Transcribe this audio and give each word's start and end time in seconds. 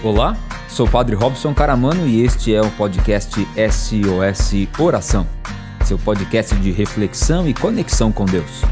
Olá, 0.00 0.36
sou 0.68 0.86
o 0.86 0.90
Padre 0.90 1.16
Robson 1.16 1.52
Caramano 1.52 2.06
e 2.06 2.22
este 2.22 2.54
é 2.54 2.60
o 2.60 2.70
podcast 2.70 3.34
SOS 3.34 4.68
Oração, 4.78 5.26
seu 5.84 5.98
podcast 5.98 6.54
de 6.54 6.70
reflexão 6.70 7.48
e 7.48 7.52
conexão 7.52 8.12
com 8.12 8.24
Deus. 8.24 8.62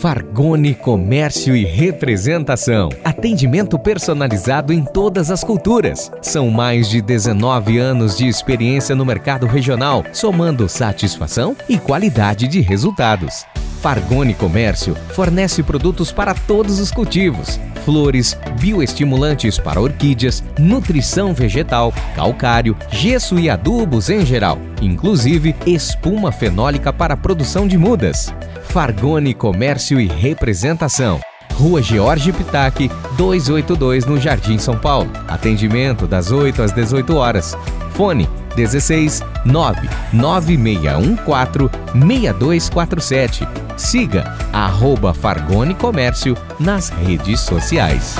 Fargone 0.00 0.74
Comércio 0.74 1.54
e 1.54 1.64
Representação. 1.64 2.88
Atendimento 3.04 3.78
personalizado 3.78 4.72
em 4.72 4.84
todas 4.84 5.30
as 5.30 5.44
culturas. 5.44 6.10
São 6.20 6.50
mais 6.50 6.88
de 6.90 7.00
19 7.00 7.78
anos 7.78 8.16
de 8.16 8.26
experiência 8.26 8.96
no 8.96 9.06
mercado 9.06 9.46
regional, 9.46 10.04
somando 10.12 10.68
satisfação 10.68 11.56
e 11.68 11.78
qualidade 11.78 12.48
de 12.48 12.60
resultados. 12.60 13.46
Fargone 13.86 14.34
Comércio 14.34 14.96
fornece 15.10 15.62
produtos 15.62 16.10
para 16.10 16.34
todos 16.34 16.80
os 16.80 16.90
cultivos: 16.90 17.60
flores, 17.84 18.36
bioestimulantes 18.58 19.60
para 19.60 19.80
orquídeas, 19.80 20.42
nutrição 20.58 21.32
vegetal, 21.32 21.94
calcário, 22.16 22.76
gesso 22.90 23.38
e 23.38 23.48
adubos 23.48 24.10
em 24.10 24.26
geral, 24.26 24.58
inclusive 24.82 25.54
espuma 25.64 26.32
fenólica 26.32 26.92
para 26.92 27.14
a 27.14 27.16
produção 27.16 27.68
de 27.68 27.78
mudas. 27.78 28.34
Fargone 28.64 29.32
Comércio 29.32 30.00
e 30.00 30.08
Representação. 30.08 31.20
Rua 31.52 31.80
George 31.80 32.32
Pitac, 32.32 32.90
282 33.16 34.04
no 34.04 34.18
Jardim 34.18 34.58
São 34.58 34.76
Paulo. 34.76 35.12
Atendimento 35.28 36.08
das 36.08 36.32
8 36.32 36.60
às 36.60 36.72
18 36.72 37.14
horas. 37.14 37.56
Fone 37.92 38.28
16 38.56 39.22
99614 39.44 41.70
6247. 41.92 43.46
Siga 43.76 44.34
arroba 44.52 45.12
Fargone 45.12 45.74
Comércio 45.74 46.36
nas 46.58 46.88
redes 46.88 47.40
sociais. 47.40 48.16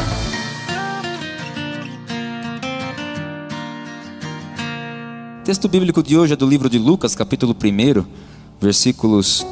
O 5.40 5.44
texto 5.46 5.68
bíblico 5.68 6.02
de 6.02 6.18
hoje 6.18 6.34
é 6.34 6.36
do 6.36 6.46
livro 6.46 6.68
de 6.68 6.78
Lucas, 6.78 7.14
capítulo 7.14 7.54
1, 7.54 8.04
versículos 8.60 9.46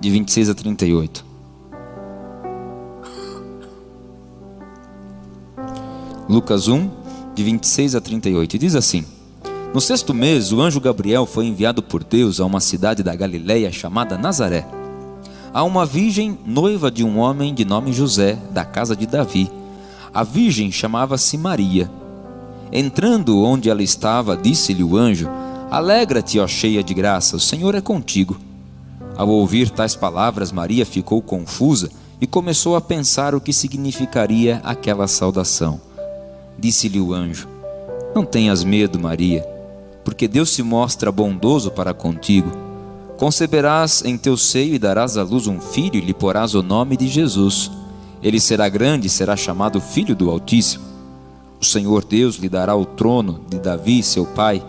de 0.00 0.10
26 0.10 0.48
a 0.48 0.54
38. 0.54 1.24
Lucas 6.28 6.66
1, 6.66 7.01
de 7.34 7.42
26 7.42 7.94
a 7.94 8.00
38, 8.00 8.56
e 8.56 8.58
diz 8.58 8.74
assim: 8.74 9.04
No 9.72 9.80
sexto 9.80 10.12
mês, 10.12 10.52
o 10.52 10.60
anjo 10.60 10.80
Gabriel 10.80 11.26
foi 11.26 11.46
enviado 11.46 11.82
por 11.82 12.04
Deus 12.04 12.40
a 12.40 12.44
uma 12.44 12.60
cidade 12.60 13.02
da 13.02 13.14
Galiléia 13.14 13.72
chamada 13.72 14.18
Nazaré, 14.18 14.66
a 15.52 15.62
uma 15.62 15.84
virgem 15.84 16.38
noiva 16.46 16.90
de 16.90 17.04
um 17.04 17.18
homem 17.18 17.54
de 17.54 17.64
nome 17.64 17.92
José, 17.92 18.38
da 18.50 18.64
casa 18.64 18.96
de 18.96 19.06
Davi. 19.06 19.50
A 20.14 20.22
virgem 20.22 20.70
chamava-se 20.70 21.38
Maria. 21.38 21.90
Entrando 22.70 23.42
onde 23.42 23.68
ela 23.68 23.82
estava, 23.82 24.36
disse-lhe 24.36 24.84
o 24.84 24.96
anjo: 24.96 25.28
Alegra-te, 25.70 26.38
ó 26.38 26.46
cheia 26.46 26.82
de 26.82 26.94
graça, 26.94 27.36
o 27.36 27.40
Senhor 27.40 27.74
é 27.74 27.80
contigo. 27.80 28.38
Ao 29.16 29.28
ouvir 29.28 29.70
tais 29.70 29.94
palavras, 29.94 30.52
Maria 30.52 30.86
ficou 30.86 31.20
confusa 31.20 31.90
e 32.20 32.26
começou 32.26 32.76
a 32.76 32.80
pensar 32.80 33.34
o 33.34 33.40
que 33.40 33.52
significaria 33.52 34.60
aquela 34.64 35.06
saudação. 35.06 35.91
Disse-lhe 36.58 37.00
o 37.00 37.12
anjo: 37.12 37.48
Não 38.14 38.24
tenhas 38.24 38.64
medo, 38.64 38.98
Maria, 38.98 39.42
porque 40.04 40.28
Deus 40.28 40.50
se 40.50 40.62
mostra 40.62 41.10
bondoso 41.12 41.70
para 41.70 41.94
contigo. 41.94 42.50
Conceberás 43.18 44.02
em 44.04 44.18
teu 44.18 44.36
seio 44.36 44.74
e 44.74 44.78
darás 44.78 45.16
à 45.16 45.22
luz 45.22 45.46
um 45.46 45.60
filho 45.60 45.96
e 45.96 46.00
lhe 46.00 46.14
porás 46.14 46.54
o 46.54 46.62
nome 46.62 46.96
de 46.96 47.06
Jesus. 47.06 47.70
Ele 48.22 48.40
será 48.40 48.68
grande 48.68 49.06
e 49.06 49.10
será 49.10 49.36
chamado 49.36 49.80
Filho 49.80 50.14
do 50.14 50.30
Altíssimo. 50.30 50.84
O 51.60 51.64
Senhor 51.64 52.04
Deus 52.04 52.36
lhe 52.36 52.48
dará 52.48 52.74
o 52.74 52.84
trono 52.84 53.40
de 53.48 53.58
Davi, 53.58 54.02
seu 54.02 54.26
pai, 54.26 54.62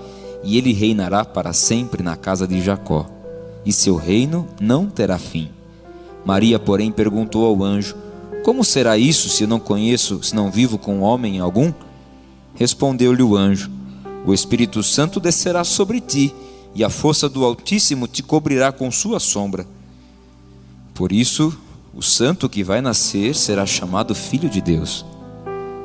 e 0.44 0.58
ele 0.58 0.74
reinará 0.74 1.26
para 1.26 1.54
sempre 1.54 2.04
na 2.04 2.16
casa 2.16 2.48
de 2.48 2.62
Jacó 2.62 3.08
e 3.66 3.72
seu 3.72 3.96
reino 3.96 4.48
não 4.60 4.88
terá 4.88 5.18
fim. 5.18 5.50
Maria, 6.26 6.60
porém, 6.60 6.92
perguntou 6.92 7.46
ao 7.46 7.64
anjo: 7.64 7.96
Como 8.44 8.62
será 8.64 8.98
isso 8.98 9.30
se 9.30 9.48
não 9.48 9.58
conheço, 9.58 10.22
se 10.22 10.36
não 10.36 10.52
vivo 10.52 10.78
com 10.78 11.00
homem 11.00 11.40
algum? 11.40 11.72
Respondeu-lhe 12.56 13.24
o 13.24 13.38
anjo: 13.38 13.72
O 14.26 14.34
Espírito 14.34 14.84
Santo 14.84 15.20
descerá 15.20 15.64
sobre 15.64 16.02
ti, 16.02 16.36
e 16.76 16.84
a 16.84 16.90
força 16.90 17.30
do 17.30 17.46
Altíssimo 17.46 18.06
te 18.06 18.22
cobrirá 18.22 18.72
com 18.72 18.92
sua 18.92 19.18
sombra. 19.18 19.66
Por 20.94 21.14
isso, 21.14 21.58
o 21.94 22.02
santo 22.02 22.50
que 22.50 22.64
vai 22.64 22.82
nascer 22.82 23.34
será 23.34 23.66
chamado 23.66 24.14
Filho 24.14 24.50
de 24.50 24.60
Deus. 24.60 25.06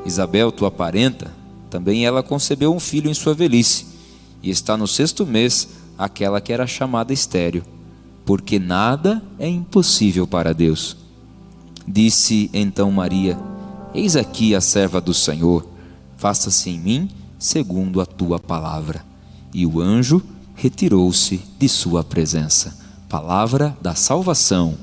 Isabel, 0.05 0.51
tua 0.51 0.69
parenta, 0.69 1.31
também 1.69 2.05
ela 2.05 2.21
concebeu 2.21 2.73
um 2.75 2.79
filho 2.79 3.09
em 3.09 3.13
sua 3.13 3.33
velhice, 3.33 3.85
e 4.43 4.49
está 4.49 4.75
no 4.75 4.87
sexto 4.87 5.25
mês 5.25 5.69
aquela 5.97 6.41
que 6.41 6.51
era 6.51 6.67
chamada 6.67 7.13
estéreo, 7.13 7.63
porque 8.25 8.59
nada 8.59 9.23
é 9.37 9.47
impossível 9.47 10.27
para 10.27 10.53
Deus. 10.53 10.97
Disse 11.91 12.51
então 12.53 12.91
Maria: 12.91 13.35
Eis 13.95 14.15
aqui 14.15 14.53
a 14.53 14.61
serva 14.61 15.01
do 15.01 15.11
Senhor, 15.11 15.67
faça-se 16.17 16.69
em 16.69 16.79
mim 16.79 17.09
segundo 17.39 17.99
a 17.99 18.05
tua 18.05 18.39
palavra. 18.39 19.03
E 19.51 19.65
o 19.65 19.81
anjo 19.81 20.21
retirou-se 20.53 21.41
de 21.57 21.67
sua 21.67 22.03
presença. 22.03 22.77
Palavra 23.09 23.75
da 23.81 23.95
salvação. 23.95 24.77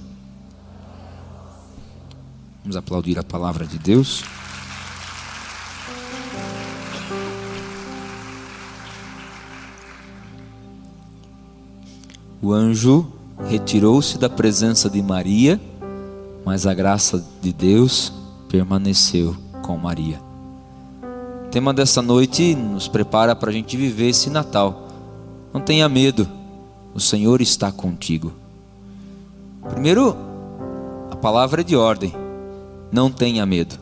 Vamos 2.65 2.77
aplaudir 2.77 3.17
a 3.21 3.23
palavra 3.23 3.65
de 3.65 3.79
Deus. 3.79 4.25
O 12.43 12.53
anjo 12.53 13.13
retirou-se 13.49 14.19
da 14.19 14.29
presença 14.29 14.91
de 14.91 15.01
Maria, 15.01 15.61
mas 16.47 16.65
a 16.65 16.73
graça 16.73 17.27
de 17.43 17.53
Deus 17.53 18.13
permaneceu 18.49 19.37
com 19.63 19.77
Maria. 19.77 20.21
O 21.45 21.49
tema 21.49 21.75
dessa 21.75 22.01
noite 22.01 22.55
nos 22.55 22.87
prepara 22.87 23.35
para 23.35 23.51
a 23.51 23.53
gente 23.53 23.77
viver 23.77 24.11
esse 24.11 24.31
Natal. 24.31 24.87
Não 25.53 25.61
tenha 25.61 25.89
medo, 25.89 26.29
o 26.95 27.01
Senhor 27.01 27.41
está 27.41 27.73
contigo. 27.73 28.33
Primeiro, 29.69 30.17
a 31.11 31.17
palavra 31.17 31.63
é 31.63 31.65
de 31.65 31.75
ordem. 31.75 32.15
Não 32.93 33.11
tenha 33.11 33.45
medo. 33.45 33.77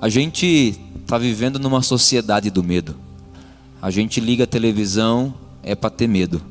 A 0.00 0.08
gente 0.08 0.76
está 1.00 1.16
vivendo 1.16 1.60
numa 1.60 1.80
sociedade 1.80 2.50
do 2.50 2.64
medo. 2.64 2.96
A 3.80 3.88
gente 3.88 4.18
liga 4.18 4.42
a 4.42 4.48
televisão 4.48 5.32
é 5.62 5.76
para 5.76 5.90
ter 5.90 6.08
medo. 6.08 6.42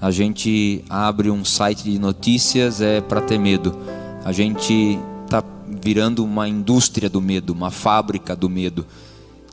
A 0.00 0.10
gente 0.10 0.84
abre 0.90 1.30
um 1.30 1.44
site 1.44 1.84
de 1.84 1.96
notícias 1.96 2.80
é 2.80 3.00
para 3.00 3.20
ter 3.20 3.38
medo. 3.38 4.01
A 4.24 4.32
gente 4.32 4.98
está 5.24 5.42
virando 5.82 6.24
uma 6.24 6.48
indústria 6.48 7.08
do 7.08 7.20
medo, 7.20 7.52
uma 7.52 7.70
fábrica 7.70 8.36
do 8.36 8.48
medo. 8.48 8.86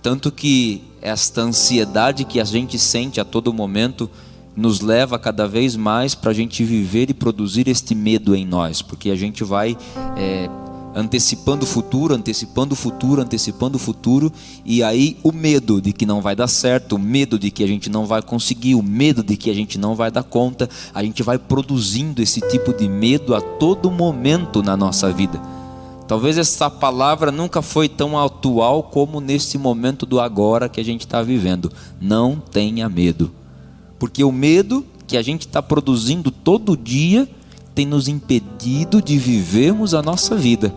Tanto 0.02 0.32
que 0.32 0.84
esta 1.02 1.42
ansiedade 1.42 2.24
que 2.24 2.40
a 2.40 2.44
gente 2.44 2.78
sente 2.78 3.20
a 3.20 3.26
todo 3.26 3.54
momento 3.54 4.10
nos 4.56 4.82
leva 4.82 5.18
cada 5.18 5.48
vez 5.48 5.76
mais 5.76 6.14
para 6.14 6.32
a 6.32 6.34
gente 6.34 6.64
viver 6.64 7.10
e 7.10 7.14
produzir 7.14 7.68
este 7.68 7.96
medo 7.96 8.36
em 8.36 8.46
nós, 8.46 8.82
porque 8.82 9.10
a 9.10 9.16
gente 9.16 9.44
vai 9.44 9.78
é, 10.18 10.50
antecipando 11.00 11.64
o 11.64 11.68
futuro, 11.68 12.14
antecipando 12.14 12.74
o 12.74 12.76
futuro, 12.76 13.22
antecipando 13.22 13.78
o 13.78 13.80
futuro, 13.80 14.32
e 14.66 14.84
aí 14.84 15.18
o 15.24 15.32
medo 15.32 15.82
de 15.82 15.94
que 15.94 16.06
não 16.06 16.22
vai 16.22 16.36
dar 16.36 16.48
certo, 16.48 16.96
o 16.96 17.00
medo 17.00 17.40
de 17.40 17.50
que 17.50 17.64
a 17.64 17.68
gente 17.68 17.90
não 17.90 18.06
vai 18.06 18.22
conseguir, 18.22 18.76
o 18.76 18.84
medo 18.84 19.24
de 19.24 19.38
que 19.38 19.50
a 19.50 19.54
gente 19.54 19.78
não 19.78 19.96
vai 19.96 20.12
dar 20.12 20.24
conta, 20.24 20.70
a 20.94 21.04
gente 21.04 21.24
vai 21.24 21.38
produzindo 21.38 22.22
esse 22.22 22.42
tipo 22.42 22.74
de 22.74 22.88
medo 22.90 23.34
a 23.34 23.42
todo 23.42 23.90
momento 23.90 24.62
na 24.62 24.76
nossa 24.76 25.12
vida. 25.12 25.42
Talvez 26.08 26.38
essa 26.38 26.70
palavra 26.70 27.32
nunca 27.32 27.62
foi 27.62 27.88
tão 27.88 28.18
atual 28.18 28.84
como 28.84 29.22
nesse 29.22 29.58
momento 29.58 30.06
do 30.06 30.20
agora 30.20 30.68
que 30.68 30.82
a 30.82 30.84
gente 30.84 31.02
está 31.02 31.22
vivendo. 31.22 31.72
Não 32.02 32.36
tenha 32.36 32.90
medo, 32.90 33.32
porque 34.00 34.24
o 34.24 34.32
medo 34.32 34.84
que 35.06 35.16
a 35.16 35.22
gente 35.22 35.42
está 35.42 35.62
produzindo 35.62 36.32
todo 36.32 36.76
dia 36.76 37.30
tem 37.76 37.86
nos 37.86 38.08
impedido 38.08 39.02
de 39.02 39.18
vivermos 39.18 39.94
a 39.94 40.02
nossa 40.02 40.36
vida. 40.36 40.74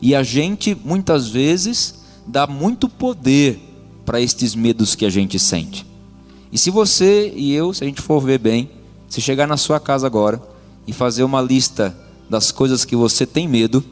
E 0.00 0.14
a 0.14 0.22
gente 0.22 0.76
muitas 0.84 1.28
vezes 1.28 1.94
dá 2.26 2.46
muito 2.46 2.88
poder 2.88 3.60
para 4.04 4.20
estes 4.20 4.54
medos 4.54 4.94
que 4.94 5.04
a 5.04 5.10
gente 5.10 5.38
sente. 5.38 5.86
E 6.52 6.58
se 6.58 6.70
você 6.70 7.32
e 7.34 7.52
eu, 7.52 7.74
se 7.74 7.84
a 7.84 7.86
gente 7.86 8.00
for 8.00 8.20
ver 8.20 8.38
bem, 8.38 8.70
se 9.08 9.20
chegar 9.20 9.46
na 9.46 9.56
sua 9.56 9.80
casa 9.80 10.06
agora 10.06 10.40
e 10.86 10.92
fazer 10.92 11.24
uma 11.24 11.40
lista 11.40 11.96
das 12.28 12.50
coisas 12.50 12.84
que 12.84 12.96
você 12.96 13.26
tem 13.26 13.48
medo, 13.48 13.84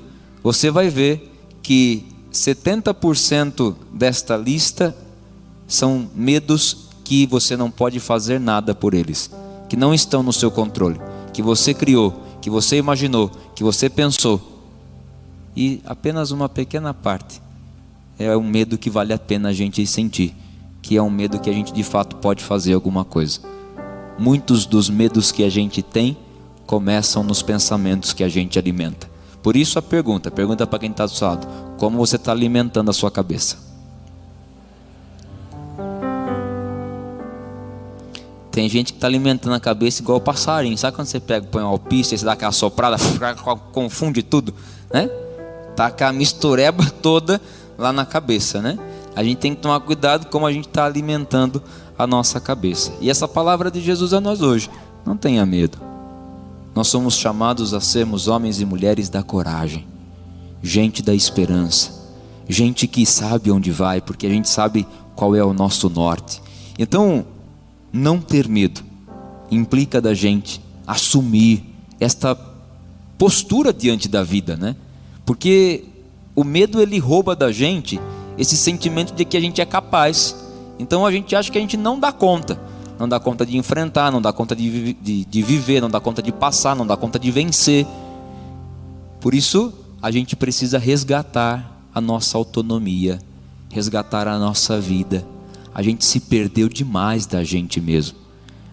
você 0.42 0.70
vai 0.70 0.88
ver 0.88 1.32
que 1.62 2.06
70% 2.32 3.74
desta 3.92 4.36
lista 4.36 4.96
são 5.66 6.08
medos 6.14 6.88
que 7.04 7.26
você 7.26 7.56
não 7.56 7.70
pode 7.70 8.00
fazer 8.00 8.40
nada 8.40 8.74
por 8.74 8.94
eles, 8.94 9.30
que 9.68 9.76
não 9.76 9.94
estão 9.94 10.22
no 10.22 10.32
seu 10.32 10.50
controle, 10.50 11.00
que 11.32 11.42
você 11.42 11.72
criou, 11.72 12.22
que 12.40 12.50
você 12.50 12.76
imaginou, 12.76 13.30
que 13.54 13.62
você 13.62 13.88
pensou, 13.88 14.53
e 15.56 15.80
apenas 15.84 16.30
uma 16.30 16.48
pequena 16.48 16.92
parte 16.92 17.40
é 18.18 18.36
um 18.36 18.42
medo 18.42 18.78
que 18.78 18.90
vale 18.90 19.12
a 19.12 19.18
pena 19.18 19.48
a 19.48 19.52
gente 19.52 19.84
sentir, 19.86 20.34
que 20.82 20.96
é 20.96 21.02
um 21.02 21.10
medo 21.10 21.38
que 21.40 21.50
a 21.50 21.52
gente 21.52 21.72
de 21.72 21.82
fato 21.82 22.16
pode 22.16 22.42
fazer 22.42 22.74
alguma 22.74 23.04
coisa. 23.04 23.40
Muitos 24.18 24.66
dos 24.66 24.88
medos 24.88 25.32
que 25.32 25.42
a 25.42 25.50
gente 25.50 25.82
tem 25.82 26.16
começam 26.66 27.22
nos 27.22 27.42
pensamentos 27.42 28.12
que 28.12 28.22
a 28.22 28.28
gente 28.28 28.58
alimenta. 28.58 29.10
Por 29.42 29.56
isso 29.56 29.78
a 29.78 29.82
pergunta, 29.82 30.30
pergunta 30.30 30.66
para 30.66 30.78
quem 30.78 30.90
está 30.90 31.04
do 31.04 31.12
seu 31.12 31.28
lado, 31.28 31.46
como 31.76 31.98
você 31.98 32.16
está 32.16 32.32
alimentando 32.32 32.90
a 32.90 32.94
sua 32.94 33.10
cabeça? 33.10 33.58
Tem 38.50 38.68
gente 38.68 38.92
que 38.92 38.98
está 38.98 39.08
alimentando 39.08 39.52
a 39.52 39.60
cabeça 39.60 40.00
igual 40.00 40.18
o 40.18 40.20
passarinho. 40.20 40.78
Sabe 40.78 40.94
quando 40.94 41.08
você 41.08 41.18
pega, 41.18 41.44
põe 41.44 41.60
uma 41.60 41.72
alpista 41.72 42.16
você 42.16 42.24
dá 42.24 42.34
aquela 42.34 42.52
soprada, 42.52 42.96
confunde 43.72 44.22
tudo, 44.22 44.54
né? 44.92 45.10
Com 45.76 46.04
a 46.04 46.12
mistureba 46.12 46.84
toda 47.02 47.40
lá 47.76 47.92
na 47.92 48.06
cabeça, 48.06 48.60
né? 48.60 48.78
A 49.16 49.22
gente 49.22 49.38
tem 49.38 49.54
que 49.54 49.60
tomar 49.60 49.80
cuidado 49.80 50.26
como 50.26 50.46
a 50.46 50.52
gente 50.52 50.68
está 50.68 50.84
alimentando 50.84 51.62
a 51.98 52.06
nossa 52.06 52.40
cabeça. 52.40 52.92
E 53.00 53.08
essa 53.08 53.28
palavra 53.28 53.70
de 53.70 53.80
Jesus 53.80 54.12
a 54.12 54.20
nós 54.20 54.40
hoje. 54.40 54.68
Não 55.04 55.16
tenha 55.16 55.44
medo. 55.44 55.78
Nós 56.74 56.88
somos 56.88 57.14
chamados 57.14 57.72
a 57.72 57.80
sermos 57.80 58.26
homens 58.26 58.60
e 58.60 58.64
mulheres 58.64 59.08
da 59.08 59.22
coragem, 59.22 59.86
gente 60.60 61.02
da 61.02 61.14
esperança, 61.14 61.92
gente 62.48 62.88
que 62.88 63.06
sabe 63.06 63.50
onde 63.50 63.70
vai, 63.70 64.00
porque 64.00 64.26
a 64.26 64.30
gente 64.30 64.48
sabe 64.48 64.86
qual 65.14 65.36
é 65.36 65.44
o 65.44 65.52
nosso 65.52 65.88
norte. 65.88 66.42
Então, 66.76 67.24
não 67.92 68.18
ter 68.20 68.48
medo 68.48 68.82
implica 69.50 70.00
da 70.00 70.14
gente 70.14 70.60
assumir 70.84 71.64
esta 72.00 72.36
postura 73.16 73.72
diante 73.72 74.08
da 74.08 74.24
vida, 74.24 74.56
né? 74.56 74.74
Porque 75.24 75.84
o 76.34 76.44
medo 76.44 76.80
ele 76.80 76.98
rouba 76.98 77.34
da 77.34 77.50
gente 77.52 78.00
esse 78.36 78.56
sentimento 78.56 79.14
de 79.14 79.24
que 79.24 79.36
a 79.36 79.40
gente 79.40 79.60
é 79.60 79.64
capaz. 79.64 80.36
Então 80.78 81.06
a 81.06 81.12
gente 81.12 81.34
acha 81.34 81.50
que 81.50 81.58
a 81.58 81.60
gente 81.60 81.76
não 81.76 81.98
dá 81.98 82.12
conta. 82.12 82.60
Não 82.98 83.08
dá 83.08 83.18
conta 83.18 83.44
de 83.44 83.56
enfrentar, 83.56 84.10
não 84.12 84.22
dá 84.22 84.32
conta 84.32 84.54
de, 84.54 84.92
de, 84.94 85.24
de 85.24 85.42
viver, 85.42 85.80
não 85.80 85.90
dá 85.90 86.00
conta 86.00 86.22
de 86.22 86.30
passar, 86.30 86.76
não 86.76 86.86
dá 86.86 86.96
conta 86.96 87.18
de 87.18 87.30
vencer. 87.30 87.86
Por 89.20 89.34
isso, 89.34 89.72
a 90.00 90.10
gente 90.10 90.36
precisa 90.36 90.78
resgatar 90.78 91.80
a 91.92 92.00
nossa 92.00 92.38
autonomia, 92.38 93.18
resgatar 93.70 94.28
a 94.28 94.38
nossa 94.38 94.80
vida 94.80 95.26
a 95.74 95.82
gente 95.82 96.04
se 96.04 96.20
perdeu 96.20 96.68
demais 96.68 97.26
da 97.26 97.42
gente 97.42 97.80
mesmo. 97.80 98.16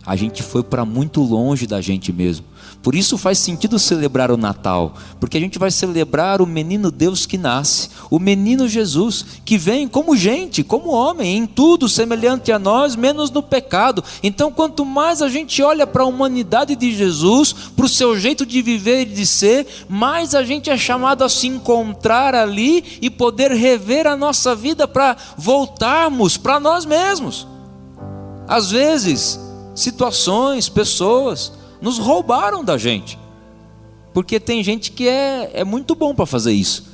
A 0.06 0.16
gente 0.16 0.44
foi 0.44 0.62
para 0.62 0.86
muito 0.86 1.22
longe 1.22 1.66
da 1.66 1.82
gente 1.82 2.14
mesmo. 2.14 2.46
Por 2.82 2.96
isso 2.96 3.16
faz 3.16 3.38
sentido 3.38 3.78
celebrar 3.78 4.32
o 4.32 4.38
Natal, 4.38 4.96
porque 5.20 5.38
a 5.38 5.40
gente 5.40 5.60
vai 5.60 5.70
celebrar 5.70 6.42
o 6.42 6.48
menino 6.48 6.90
Deus 6.90 7.28
que 7.28 7.38
nasce, 7.38 7.90
o 8.10 8.18
menino 8.18 8.68
Jesus, 8.68 9.24
que 9.46 9.56
vem 9.56 9.88
como 9.88 10.18
gente, 10.18 10.64
como 10.64 10.90
homem, 10.90 11.38
em 11.38 11.46
tudo 11.46 11.88
semelhante 11.88 12.52
a 12.52 12.58
nós, 12.58 12.96
menos 12.96 13.30
no 13.30 13.44
pecado. 13.44 14.04
Então, 14.24 14.52
quanto 14.52 14.84
mais 14.84 15.22
a 15.22 15.30
gente 15.30 15.62
olha 15.62 15.86
para 15.86 16.02
a 16.02 16.08
humanidade 16.08 16.76
de 16.76 16.92
Jesus, 16.92 17.54
para 17.76 17.86
o 17.86 17.90
seu 17.90 18.20
jeito 18.20 18.48
de 18.48 18.64
viver 18.64 19.02
e 19.02 19.06
de 19.06 19.28
ser, 19.28 19.68
mais 19.88 20.34
a 20.34 20.44
gente 20.44 20.72
é 20.72 20.78
chamado 20.78 21.24
a 21.24 21.30
se 21.30 21.48
encontrar 21.48 22.34
ali 22.34 22.98
e 23.00 23.12
poder 23.12 23.52
rever 23.52 24.08
a 24.08 24.18
nossa 24.18 24.56
vida 24.56 24.88
para 24.88 25.16
voltarmos 25.38 26.36
para 26.36 26.60
nós 26.60 26.84
mesmos. 26.84 27.48
Às 28.48 28.72
vezes, 28.72 29.40
situações, 29.76 30.68
pessoas, 30.68 31.61
nos 31.82 31.98
roubaram 31.98 32.64
da 32.64 32.78
gente. 32.78 33.18
Porque 34.14 34.40
tem 34.40 34.64
gente 34.64 34.92
que 34.92 35.08
é, 35.08 35.52
é 35.54 35.64
muito 35.64 35.96
bom 35.96 36.14
para 36.14 36.26
fazer 36.26 36.52
isso. 36.52 36.86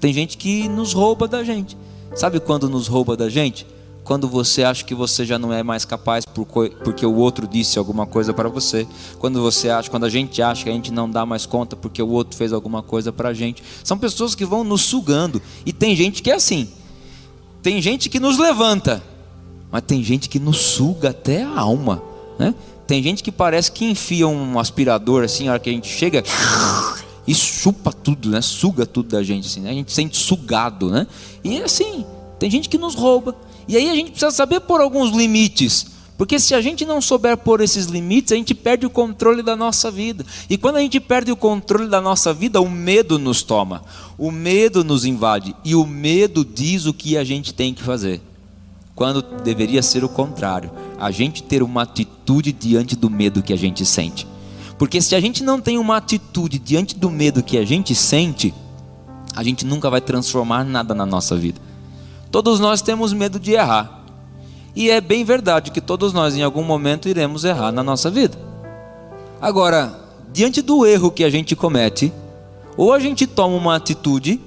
Tem 0.00 0.12
gente 0.12 0.36
que 0.36 0.68
nos 0.68 0.92
rouba 0.92 1.26
da 1.26 1.42
gente. 1.42 1.76
Sabe 2.14 2.40
quando 2.40 2.68
nos 2.68 2.86
rouba 2.86 3.16
da 3.16 3.28
gente? 3.28 3.66
Quando 4.04 4.26
você 4.26 4.64
acha 4.64 4.84
que 4.84 4.94
você 4.94 5.24
já 5.24 5.38
não 5.38 5.52
é 5.52 5.62
mais 5.62 5.84
capaz 5.84 6.24
porque 6.24 7.04
o 7.04 7.14
outro 7.14 7.46
disse 7.46 7.78
alguma 7.78 8.06
coisa 8.06 8.32
para 8.32 8.48
você. 8.48 8.86
Quando 9.18 9.42
você 9.42 9.68
acha, 9.68 9.90
quando 9.90 10.04
a 10.04 10.08
gente 10.08 10.40
acha 10.40 10.64
que 10.64 10.70
a 10.70 10.72
gente 10.72 10.90
não 10.90 11.10
dá 11.10 11.26
mais 11.26 11.44
conta 11.44 11.76
porque 11.76 12.02
o 12.02 12.08
outro 12.08 12.36
fez 12.36 12.52
alguma 12.52 12.82
coisa 12.82 13.12
para 13.12 13.28
a 13.28 13.34
gente. 13.34 13.62
São 13.84 13.98
pessoas 13.98 14.34
que 14.34 14.44
vão 14.44 14.64
nos 14.64 14.82
sugando. 14.82 15.42
E 15.66 15.72
tem 15.72 15.94
gente 15.94 16.22
que 16.22 16.30
é 16.30 16.34
assim. 16.34 16.68
Tem 17.62 17.82
gente 17.82 18.08
que 18.08 18.18
nos 18.18 18.38
levanta, 18.38 19.02
mas 19.70 19.82
tem 19.82 20.02
gente 20.02 20.28
que 20.28 20.38
nos 20.38 20.58
suga 20.58 21.10
até 21.10 21.42
a 21.42 21.60
alma, 21.60 22.02
né? 22.38 22.54
Tem 22.88 23.02
gente 23.02 23.22
que 23.22 23.30
parece 23.30 23.70
que 23.70 23.84
enfia 23.84 24.26
um 24.26 24.58
aspirador 24.58 25.22
assim, 25.22 25.46
a 25.46 25.52
hora 25.52 25.60
que 25.60 25.68
a 25.68 25.72
gente 25.74 25.86
chega 25.86 26.24
e 27.26 27.34
chupa 27.34 27.92
tudo, 27.92 28.30
né? 28.30 28.40
Suga 28.40 28.86
tudo 28.86 29.10
da 29.10 29.22
gente 29.22 29.46
assim, 29.46 29.60
né? 29.60 29.68
A 29.68 29.74
gente 29.74 29.92
sente 29.92 30.16
sugado, 30.16 30.90
né? 30.90 31.06
E 31.44 31.60
assim, 31.62 32.06
tem 32.38 32.50
gente 32.50 32.66
que 32.66 32.78
nos 32.78 32.94
rouba. 32.94 33.36
E 33.68 33.76
aí 33.76 33.90
a 33.90 33.94
gente 33.94 34.12
precisa 34.12 34.30
saber 34.30 34.60
pôr 34.60 34.80
alguns 34.80 35.14
limites. 35.14 35.98
Porque 36.16 36.40
se 36.40 36.54
a 36.54 36.62
gente 36.62 36.86
não 36.86 37.02
souber 37.02 37.36
pôr 37.36 37.60
esses 37.60 37.84
limites, 37.84 38.32
a 38.32 38.36
gente 38.36 38.54
perde 38.54 38.86
o 38.86 38.90
controle 38.90 39.42
da 39.42 39.54
nossa 39.54 39.90
vida. 39.90 40.24
E 40.48 40.56
quando 40.56 40.76
a 40.76 40.80
gente 40.80 40.98
perde 40.98 41.30
o 41.30 41.36
controle 41.36 41.90
da 41.90 42.00
nossa 42.00 42.32
vida, 42.32 42.58
o 42.58 42.70
medo 42.70 43.18
nos 43.18 43.42
toma. 43.42 43.84
O 44.16 44.30
medo 44.30 44.82
nos 44.82 45.04
invade. 45.04 45.54
E 45.62 45.74
o 45.74 45.86
medo 45.86 46.42
diz 46.42 46.86
o 46.86 46.94
que 46.94 47.18
a 47.18 47.22
gente 47.22 47.52
tem 47.52 47.74
que 47.74 47.82
fazer 47.82 48.22
quando 48.98 49.22
deveria 49.22 49.80
ser 49.80 50.02
o 50.02 50.08
contrário, 50.08 50.72
a 50.98 51.12
gente 51.12 51.40
ter 51.40 51.62
uma 51.62 51.82
atitude 51.82 52.50
diante 52.50 52.96
do 52.96 53.08
medo 53.08 53.44
que 53.44 53.52
a 53.52 53.56
gente 53.56 53.86
sente. 53.86 54.26
Porque 54.76 55.00
se 55.00 55.14
a 55.14 55.20
gente 55.20 55.44
não 55.44 55.60
tem 55.60 55.78
uma 55.78 55.98
atitude 55.98 56.58
diante 56.58 56.98
do 56.98 57.08
medo 57.08 57.40
que 57.40 57.56
a 57.56 57.64
gente 57.64 57.94
sente, 57.94 58.52
a 59.36 59.44
gente 59.44 59.64
nunca 59.64 59.88
vai 59.88 60.00
transformar 60.00 60.64
nada 60.64 60.96
na 60.96 61.06
nossa 61.06 61.36
vida. 61.36 61.60
Todos 62.32 62.58
nós 62.58 62.82
temos 62.82 63.12
medo 63.12 63.38
de 63.38 63.52
errar. 63.52 64.02
E 64.74 64.90
é 64.90 65.00
bem 65.00 65.22
verdade 65.22 65.70
que 65.70 65.80
todos 65.80 66.12
nós 66.12 66.34
em 66.34 66.42
algum 66.42 66.64
momento 66.64 67.08
iremos 67.08 67.44
errar 67.44 67.70
na 67.70 67.84
nossa 67.84 68.10
vida. 68.10 68.36
Agora, 69.40 69.96
diante 70.32 70.60
do 70.60 70.84
erro 70.84 71.12
que 71.12 71.22
a 71.22 71.30
gente 71.30 71.54
comete, 71.54 72.12
ou 72.76 72.92
a 72.92 72.98
gente 72.98 73.28
toma 73.28 73.54
uma 73.54 73.76
atitude 73.76 74.40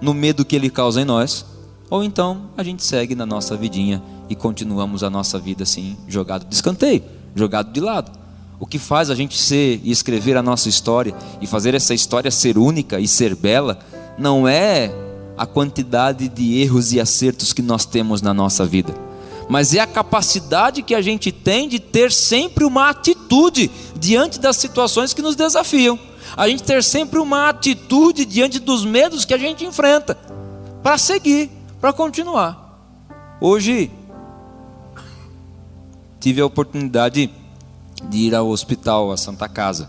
no 0.00 0.14
medo 0.14 0.42
que 0.42 0.56
ele 0.56 0.70
causa 0.70 1.02
em 1.02 1.04
nós, 1.04 1.44
ou 1.90 2.04
então 2.04 2.50
a 2.56 2.62
gente 2.62 2.84
segue 2.84 3.16
na 3.16 3.26
nossa 3.26 3.56
vidinha 3.56 4.00
e 4.28 4.36
continuamos 4.36 5.02
a 5.02 5.10
nossa 5.10 5.38
vida 5.38 5.64
assim, 5.64 5.96
jogado 6.06 6.46
de 6.46 6.54
escanteio, 6.54 7.02
jogado 7.34 7.72
de 7.72 7.80
lado. 7.80 8.12
O 8.60 8.66
que 8.66 8.78
faz 8.78 9.10
a 9.10 9.14
gente 9.14 9.36
ser 9.36 9.80
e 9.82 9.90
escrever 9.90 10.36
a 10.36 10.42
nossa 10.42 10.68
história 10.68 11.14
e 11.40 11.46
fazer 11.46 11.74
essa 11.74 11.92
história 11.92 12.30
ser 12.30 12.56
única 12.56 13.00
e 13.00 13.08
ser 13.08 13.34
bela, 13.34 13.78
não 14.16 14.46
é 14.46 14.94
a 15.36 15.46
quantidade 15.46 16.28
de 16.28 16.60
erros 16.60 16.92
e 16.92 17.00
acertos 17.00 17.52
que 17.52 17.62
nós 17.62 17.84
temos 17.84 18.22
na 18.22 18.34
nossa 18.34 18.64
vida, 18.66 18.94
mas 19.48 19.74
é 19.74 19.80
a 19.80 19.86
capacidade 19.86 20.82
que 20.82 20.94
a 20.94 21.00
gente 21.00 21.32
tem 21.32 21.68
de 21.68 21.80
ter 21.80 22.12
sempre 22.12 22.64
uma 22.64 22.90
atitude 22.90 23.70
diante 23.98 24.38
das 24.38 24.56
situações 24.56 25.14
que 25.14 25.22
nos 25.22 25.34
desafiam. 25.34 25.98
A 26.36 26.46
gente 26.46 26.62
ter 26.62 26.84
sempre 26.84 27.18
uma 27.18 27.48
atitude 27.48 28.24
diante 28.24 28.60
dos 28.60 28.84
medos 28.84 29.24
que 29.24 29.34
a 29.34 29.38
gente 29.38 29.64
enfrenta 29.64 30.16
para 30.82 30.98
seguir 30.98 31.50
para 31.80 31.92
continuar. 31.94 32.68
Hoje 33.40 33.90
tive 36.20 36.42
a 36.42 36.46
oportunidade 36.46 37.30
de 38.08 38.18
ir 38.18 38.34
ao 38.34 38.48
hospital, 38.48 39.10
a 39.10 39.16
Santa 39.16 39.48
Casa. 39.48 39.88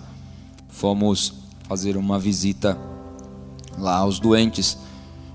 Fomos 0.70 1.34
fazer 1.68 1.98
uma 1.98 2.18
visita 2.18 2.78
lá 3.78 3.98
aos 3.98 4.20
doentes, 4.20 4.78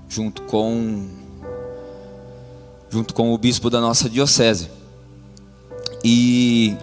junto 0.09 0.41
com 0.43 1.07
junto 2.89 3.13
com 3.13 3.33
o 3.33 3.37
bispo 3.37 3.69
da 3.69 3.79
nossa 3.79 4.09
diocese. 4.09 4.69
E 6.03 6.75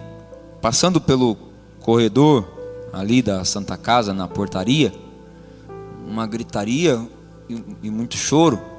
passando 0.61 1.01
pelo 1.01 1.35
corredor 1.81 2.47
ali 2.93 3.21
da 3.21 3.43
Santa 3.43 3.75
Casa, 3.75 4.13
na 4.13 4.27
portaria, 4.27 4.93
uma 6.07 6.25
gritaria 6.25 7.05
e, 7.49 7.61
e 7.83 7.89
muito 7.89 8.15
choro. 8.15 8.74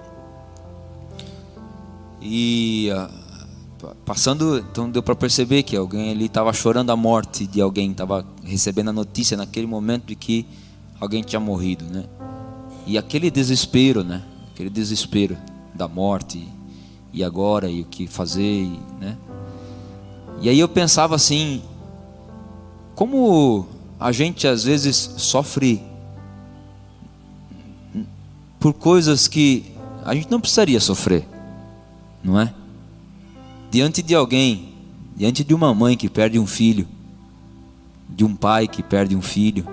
E 2.28 2.90
uh, 2.90 3.94
passando, 4.04 4.58
então 4.58 4.90
deu 4.90 5.02
para 5.02 5.14
perceber 5.14 5.62
que 5.62 5.76
alguém 5.76 6.10
ali 6.10 6.26
estava 6.26 6.52
chorando 6.52 6.90
a 6.90 6.96
morte 6.96 7.46
de 7.46 7.60
alguém, 7.60 7.92
estava 7.92 8.26
recebendo 8.42 8.88
a 8.88 8.92
notícia 8.92 9.36
naquele 9.36 9.66
momento 9.66 10.06
de 10.06 10.16
que 10.16 10.44
alguém 11.00 11.22
tinha 11.22 11.38
morrido, 11.38 11.84
né? 11.84 12.04
E 12.84 12.98
aquele 12.98 13.30
desespero, 13.30 14.02
né? 14.02 14.22
Aquele 14.52 14.70
desespero 14.70 15.36
da 15.72 15.86
morte 15.86 16.46
e 17.12 17.22
agora 17.22 17.70
e 17.70 17.82
o 17.82 17.84
que 17.84 18.08
fazer, 18.08 18.68
né? 19.00 19.16
E 20.40 20.48
aí 20.48 20.58
eu 20.58 20.68
pensava 20.68 21.14
assim, 21.14 21.62
como 22.96 23.66
a 24.00 24.10
gente 24.10 24.48
às 24.48 24.64
vezes 24.64 24.96
sofre 25.16 25.80
por 28.58 28.72
coisas 28.72 29.28
que 29.28 29.72
a 30.04 30.12
gente 30.12 30.28
não 30.28 30.40
precisaria 30.40 30.80
sofrer 30.80 31.35
não 32.22 32.40
é? 32.40 32.52
Diante 33.70 34.02
de 34.02 34.14
alguém, 34.14 34.74
diante 35.16 35.42
de 35.42 35.54
uma 35.54 35.74
mãe 35.74 35.96
que 35.96 36.08
perde 36.08 36.38
um 36.38 36.46
filho, 36.46 36.86
de 38.08 38.24
um 38.24 38.34
pai 38.34 38.68
que 38.68 38.82
perde 38.82 39.16
um 39.16 39.22
filho, 39.22 39.66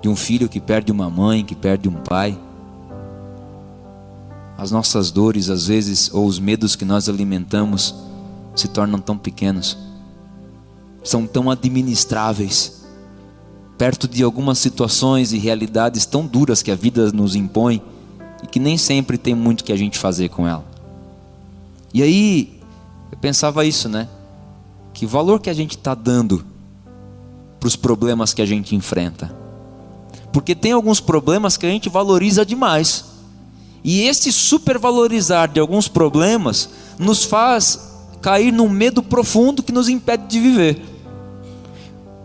de 0.00 0.08
um 0.08 0.16
filho 0.16 0.48
que 0.48 0.60
perde 0.60 0.92
uma 0.92 1.08
mãe, 1.08 1.44
que 1.44 1.54
perde 1.54 1.88
um 1.88 1.94
pai. 1.94 2.38
As 4.56 4.70
nossas 4.70 5.10
dores, 5.10 5.48
às 5.48 5.66
vezes, 5.66 6.12
ou 6.12 6.26
os 6.26 6.38
medos 6.38 6.76
que 6.76 6.84
nós 6.84 7.08
alimentamos, 7.08 7.94
se 8.54 8.68
tornam 8.68 9.00
tão 9.00 9.18
pequenos, 9.18 9.76
são 11.02 11.26
tão 11.26 11.50
administráveis, 11.50 12.84
perto 13.76 14.06
de 14.06 14.22
algumas 14.22 14.58
situações 14.58 15.32
e 15.32 15.38
realidades 15.38 16.06
tão 16.06 16.26
duras 16.26 16.62
que 16.62 16.70
a 16.70 16.76
vida 16.76 17.10
nos 17.10 17.34
impõe 17.34 17.82
e 18.44 18.46
que 18.46 18.60
nem 18.60 18.76
sempre 18.76 19.16
tem 19.16 19.34
muito 19.34 19.64
que 19.64 19.72
a 19.72 19.76
gente 19.76 19.98
fazer 19.98 20.28
com 20.28 20.46
ela. 20.46 20.64
E 21.94 22.02
aí, 22.02 22.60
eu 23.10 23.16
pensava 23.16 23.64
isso, 23.64 23.88
né? 23.88 24.06
Que 24.92 25.06
valor 25.06 25.40
que 25.40 25.48
a 25.48 25.54
gente 25.54 25.76
está 25.76 25.94
dando 25.94 26.44
para 27.58 27.66
os 27.66 27.74
problemas 27.74 28.34
que 28.34 28.42
a 28.42 28.46
gente 28.46 28.76
enfrenta. 28.76 29.34
Porque 30.30 30.54
tem 30.54 30.72
alguns 30.72 31.00
problemas 31.00 31.56
que 31.56 31.64
a 31.64 31.70
gente 31.70 31.88
valoriza 31.88 32.44
demais. 32.44 33.06
E 33.82 34.02
esse 34.02 34.30
supervalorizar 34.30 35.50
de 35.50 35.58
alguns 35.58 35.88
problemas 35.88 36.68
nos 36.98 37.24
faz 37.24 37.94
cair 38.20 38.52
num 38.52 38.68
medo 38.68 39.02
profundo 39.02 39.62
que 39.62 39.72
nos 39.72 39.88
impede 39.88 40.26
de 40.26 40.40
viver. 40.40 40.82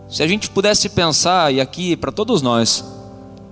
Se 0.08 0.22
a 0.22 0.26
gente 0.26 0.50
pudesse 0.50 0.90
pensar, 0.90 1.54
e 1.54 1.60
aqui 1.62 1.96
para 1.96 2.12
todos 2.12 2.42
nós, 2.42 2.84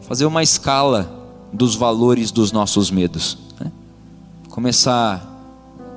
fazer 0.02 0.26
uma 0.26 0.42
escala 0.42 1.17
dos 1.52 1.74
valores 1.74 2.30
dos 2.30 2.52
nossos 2.52 2.90
medos, 2.90 3.38
né? 3.60 3.72
começar 4.50 5.22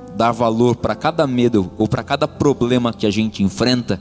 a 0.08 0.16
dar 0.16 0.32
valor 0.32 0.76
para 0.76 0.94
cada 0.94 1.26
medo 1.26 1.70
ou 1.78 1.88
para 1.88 2.02
cada 2.02 2.26
problema 2.26 2.92
que 2.92 3.06
a 3.06 3.10
gente 3.10 3.42
enfrenta, 3.42 4.00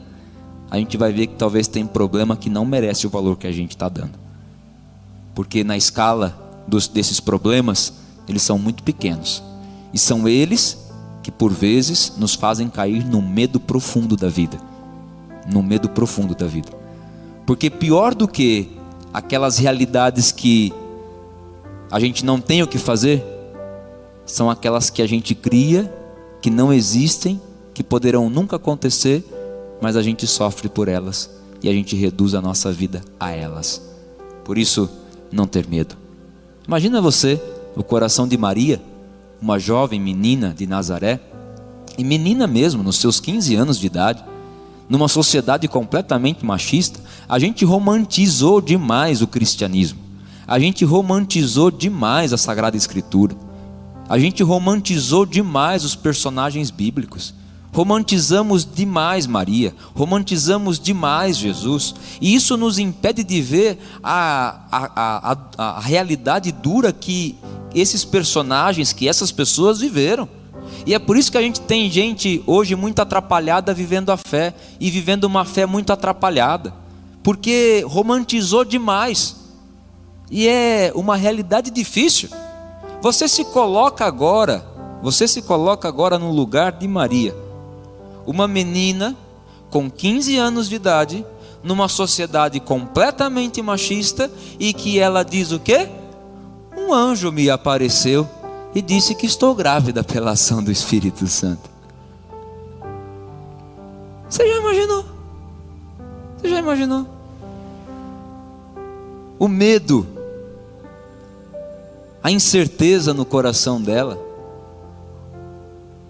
a 0.69 0.77
gente 0.77 0.97
vai 0.97 1.11
ver 1.11 1.27
que 1.27 1.35
talvez 1.35 1.67
tem 1.67 1.85
problema 1.85 2.37
que 2.37 2.49
não 2.49 2.65
merece 2.65 3.05
o 3.05 3.09
valor 3.09 3.37
que 3.37 3.47
a 3.47 3.51
gente 3.51 3.71
está 3.71 3.89
dando, 3.89 4.17
porque 5.35 5.63
na 5.63 5.75
escala 5.75 6.63
dos, 6.67 6.87
desses 6.87 7.19
problemas 7.19 7.93
eles 8.27 8.41
são 8.41 8.57
muito 8.57 8.83
pequenos 8.83 9.43
e 9.93 9.97
são 9.97 10.27
eles 10.27 10.77
que 11.21 11.31
por 11.31 11.51
vezes 11.51 12.13
nos 12.17 12.33
fazem 12.33 12.69
cair 12.69 13.05
no 13.05 13.21
medo 13.21 13.59
profundo 13.59 14.15
da 14.15 14.29
vida. 14.29 14.57
No 15.51 15.61
medo 15.61 15.89
profundo 15.89 16.35
da 16.35 16.47
vida. 16.47 16.69
Porque 17.45 17.69
pior 17.69 18.15
do 18.15 18.27
que 18.27 18.69
aquelas 19.13 19.57
realidades 19.57 20.31
que 20.31 20.73
a 21.91 21.99
gente 21.99 22.23
não 22.23 22.39
tem 22.39 22.63
o 22.63 22.67
que 22.67 22.77
fazer, 22.77 23.21
são 24.25 24.49
aquelas 24.49 24.89
que 24.89 25.01
a 25.01 25.07
gente 25.07 25.35
cria, 25.35 25.93
que 26.41 26.49
não 26.49 26.71
existem, 26.71 27.39
que 27.73 27.83
poderão 27.83 28.29
nunca 28.29 28.55
acontecer, 28.55 29.23
mas 29.81 29.97
a 29.97 30.01
gente 30.01 30.25
sofre 30.25 30.69
por 30.69 30.87
elas 30.87 31.29
e 31.61 31.67
a 31.67 31.73
gente 31.73 31.95
reduz 31.95 32.33
a 32.33 32.41
nossa 32.41 32.71
vida 32.71 33.01
a 33.19 33.31
elas. 33.31 33.81
Por 34.45 34.57
isso, 34.57 34.89
não 35.31 35.45
ter 35.45 35.67
medo. 35.67 35.95
Imagina 36.65 37.01
você, 37.01 37.41
o 37.75 37.83
coração 37.83 38.27
de 38.27 38.37
Maria, 38.37 38.81
uma 39.41 39.59
jovem 39.59 39.99
menina 39.99 40.53
de 40.57 40.65
Nazaré, 40.65 41.19
e 41.97 42.03
menina 42.03 42.47
mesmo, 42.47 42.81
nos 42.83 42.97
seus 42.99 43.19
15 43.19 43.55
anos 43.55 43.77
de 43.77 43.87
idade, 43.87 44.23
numa 44.87 45.09
sociedade 45.09 45.67
completamente 45.67 46.45
machista, 46.45 46.99
a 47.27 47.37
gente 47.37 47.65
romantizou 47.65 48.61
demais 48.61 49.21
o 49.21 49.27
cristianismo. 49.27 50.10
A 50.51 50.59
gente 50.59 50.83
romantizou 50.83 51.71
demais 51.71 52.33
a 52.33 52.37
Sagrada 52.37 52.75
Escritura. 52.75 53.33
A 54.09 54.19
gente 54.19 54.43
romantizou 54.43 55.25
demais 55.25 55.85
os 55.85 55.95
personagens 55.95 56.69
bíblicos. 56.69 57.33
Romantizamos 57.71 58.65
demais 58.65 59.25
Maria, 59.25 59.73
romantizamos 59.95 60.77
demais 60.77 61.37
Jesus, 61.37 61.95
e 62.19 62.35
isso 62.35 62.57
nos 62.57 62.79
impede 62.79 63.23
de 63.23 63.41
ver 63.41 63.79
a, 64.03 64.59
a, 64.69 65.31
a, 65.31 65.37
a, 65.57 65.79
realidade 65.79 66.51
dura 66.51 66.91
que 66.91 67.37
esses 67.73 68.03
personagens, 68.03 68.91
que 68.91 69.07
essas 69.07 69.31
pessoas 69.31 69.79
viveram. 69.79 70.27
E 70.85 70.93
é 70.93 70.99
por 70.99 71.15
isso 71.15 71.31
que 71.31 71.37
a 71.37 71.41
gente 71.41 71.61
tem 71.61 71.89
gente 71.89 72.43
hoje 72.45 72.75
muito 72.75 73.01
atrapalhada 73.01 73.73
vivendo 73.73 74.09
a 74.09 74.17
fé 74.17 74.53
e 74.81 74.91
vivendo 74.91 75.23
uma 75.23 75.45
fé 75.45 75.65
muito 75.65 75.93
atrapalhada, 75.93 76.73
porque 77.23 77.85
romantizou 77.87 78.65
demais. 78.65 79.39
E 80.31 80.47
é 80.47 80.91
uma 80.95 81.15
realidade 81.15 81.69
difícil. 81.69 82.29
Você 83.01 83.27
se 83.27 83.45
coloca 83.45 84.05
agora, 84.05 84.65
você 85.03 85.27
se 85.27 85.43
coloca 85.43 85.87
agora 85.87 86.17
no 86.17 86.31
lugar 86.31 86.71
de 86.71 86.87
Maria, 86.87 87.35
uma 88.25 88.47
menina 88.47 89.15
com 89.69 89.91
15 89.91 90.37
anos 90.37 90.67
de 90.67 90.75
idade, 90.75 91.25
numa 91.63 91.87
sociedade 91.87 92.59
completamente 92.59 93.61
machista 93.61 94.31
e 94.59 94.73
que 94.73 94.97
ela 94.97 95.23
diz 95.23 95.51
o 95.51 95.59
quê? 95.59 95.87
um 96.91 96.93
anjo 96.93 97.31
me 97.31 97.49
apareceu 97.49 98.27
e 98.73 98.81
disse 98.81 99.15
que 99.15 99.25
estou 99.25 99.55
grávida 99.55 100.03
pela 100.03 100.31
ação 100.31 100.63
do 100.63 100.71
Espírito 100.71 101.27
Santo. 101.27 101.69
Você 104.29 104.47
já 104.47 104.57
imaginou? 104.57 105.05
Você 106.37 106.49
já 106.49 106.59
imaginou? 106.59 107.07
O 109.37 109.47
medo, 109.47 110.05
a 112.23 112.31
incerteza 112.31 113.13
no 113.13 113.25
coração 113.25 113.81
dela. 113.81 114.19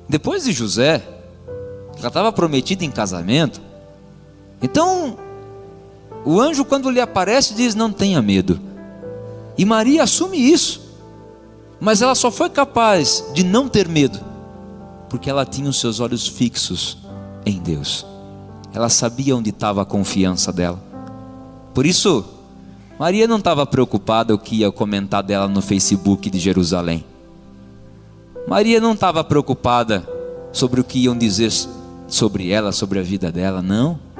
Depois 0.07 0.43
de 0.43 0.51
José, 0.51 1.01
ela 1.97 2.07
estava 2.07 2.31
prometida 2.31 2.83
em 2.83 2.91
casamento. 2.91 3.61
Então, 4.61 5.17
o 6.25 6.39
anjo, 6.39 6.65
quando 6.65 6.89
lhe 6.89 6.99
aparece, 6.99 7.53
diz: 7.53 7.75
Não 7.75 7.91
tenha 7.91 8.21
medo 8.21 8.71
e 9.57 9.65
Maria 9.65 10.03
assume 10.03 10.37
isso. 10.37 10.81
Mas 11.79 12.01
ela 12.01 12.15
só 12.15 12.31
foi 12.31 12.49
capaz 12.49 13.23
de 13.33 13.43
não 13.43 13.67
ter 13.67 13.87
medo, 13.87 14.19
porque 15.09 15.29
ela 15.29 15.45
tinha 15.45 15.69
os 15.69 15.79
seus 15.79 15.99
olhos 15.99 16.27
fixos 16.27 16.97
em 17.45 17.59
Deus. 17.59 18.05
Ela 18.73 18.87
sabia 18.87 19.35
onde 19.35 19.49
estava 19.49 19.81
a 19.81 19.85
confiança 19.85 20.51
dela. 20.51 20.79
Por 21.73 21.85
isso, 21.85 22.25
Maria 22.99 23.27
não 23.27 23.37
estava 23.37 23.65
preocupada 23.65 24.33
o 24.33 24.39
que 24.39 24.57
ia 24.57 24.71
comentar 24.71 25.23
dela 25.23 25.47
no 25.47 25.61
Facebook 25.61 26.29
de 26.29 26.39
Jerusalém. 26.39 27.03
Maria 28.47 28.79
não 28.79 28.93
estava 28.93 29.23
preocupada 29.23 30.07
sobre 30.51 30.81
o 30.81 30.83
que 30.83 30.99
iam 30.99 31.17
dizer 31.17 31.51
sobre 32.07 32.51
ela, 32.51 32.71
sobre 32.71 32.99
a 32.99 33.03
vida 33.03 33.31
dela, 33.31 33.61
não 33.61 34.11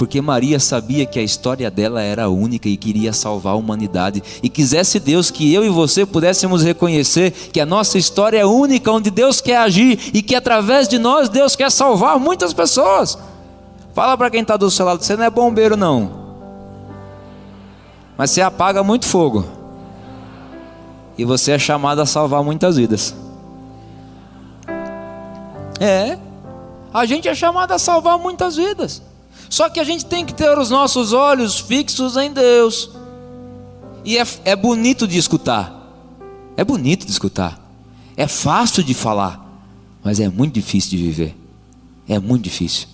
porque 0.00 0.18
Maria 0.22 0.58
sabia 0.58 1.04
que 1.04 1.18
a 1.18 1.22
história 1.22 1.70
dela 1.70 2.00
era 2.00 2.30
única 2.30 2.66
e 2.66 2.76
queria 2.78 3.12
salvar 3.12 3.52
a 3.52 3.56
humanidade. 3.56 4.22
E 4.42 4.48
quisesse 4.48 4.98
Deus 4.98 5.30
que 5.30 5.52
eu 5.52 5.62
e 5.62 5.68
você 5.68 6.06
pudéssemos 6.06 6.62
reconhecer 6.62 7.32
que 7.52 7.60
a 7.60 7.66
nossa 7.66 7.98
história 7.98 8.38
é 8.38 8.46
única, 8.46 8.90
onde 8.90 9.10
Deus 9.10 9.42
quer 9.42 9.58
agir 9.58 10.00
e 10.14 10.22
que 10.22 10.34
através 10.34 10.88
de 10.88 10.98
nós 10.98 11.28
Deus 11.28 11.54
quer 11.54 11.70
salvar 11.70 12.18
muitas 12.18 12.54
pessoas. 12.54 13.18
Fala 13.92 14.16
para 14.16 14.30
quem 14.30 14.40
está 14.40 14.56
do 14.56 14.70
seu 14.70 14.86
lado, 14.86 15.04
você 15.04 15.14
não 15.14 15.24
é 15.24 15.28
bombeiro 15.28 15.76
não, 15.76 16.19
mas 18.20 18.32
você 18.32 18.42
apaga 18.42 18.84
muito 18.84 19.06
fogo. 19.06 19.46
E 21.16 21.24
você 21.24 21.52
é 21.52 21.58
chamado 21.58 22.02
a 22.02 22.04
salvar 22.04 22.44
muitas 22.44 22.76
vidas. 22.76 23.14
É, 25.80 26.18
a 26.92 27.06
gente 27.06 27.28
é 27.28 27.34
chamado 27.34 27.72
a 27.72 27.78
salvar 27.78 28.18
muitas 28.18 28.56
vidas. 28.56 29.00
Só 29.48 29.70
que 29.70 29.80
a 29.80 29.84
gente 29.84 30.04
tem 30.04 30.26
que 30.26 30.34
ter 30.34 30.58
os 30.58 30.68
nossos 30.68 31.14
olhos 31.14 31.58
fixos 31.60 32.14
em 32.18 32.30
Deus. 32.30 32.90
E 34.04 34.18
é, 34.18 34.26
é 34.44 34.54
bonito 34.54 35.08
de 35.08 35.16
escutar. 35.16 35.90
É 36.58 36.62
bonito 36.62 37.06
de 37.06 37.12
escutar. 37.12 37.58
É 38.18 38.26
fácil 38.26 38.84
de 38.84 38.92
falar. 38.92 39.42
Mas 40.04 40.20
é 40.20 40.28
muito 40.28 40.52
difícil 40.52 40.90
de 40.90 40.98
viver. 40.98 41.36
É 42.06 42.18
muito 42.18 42.42
difícil. 42.42 42.86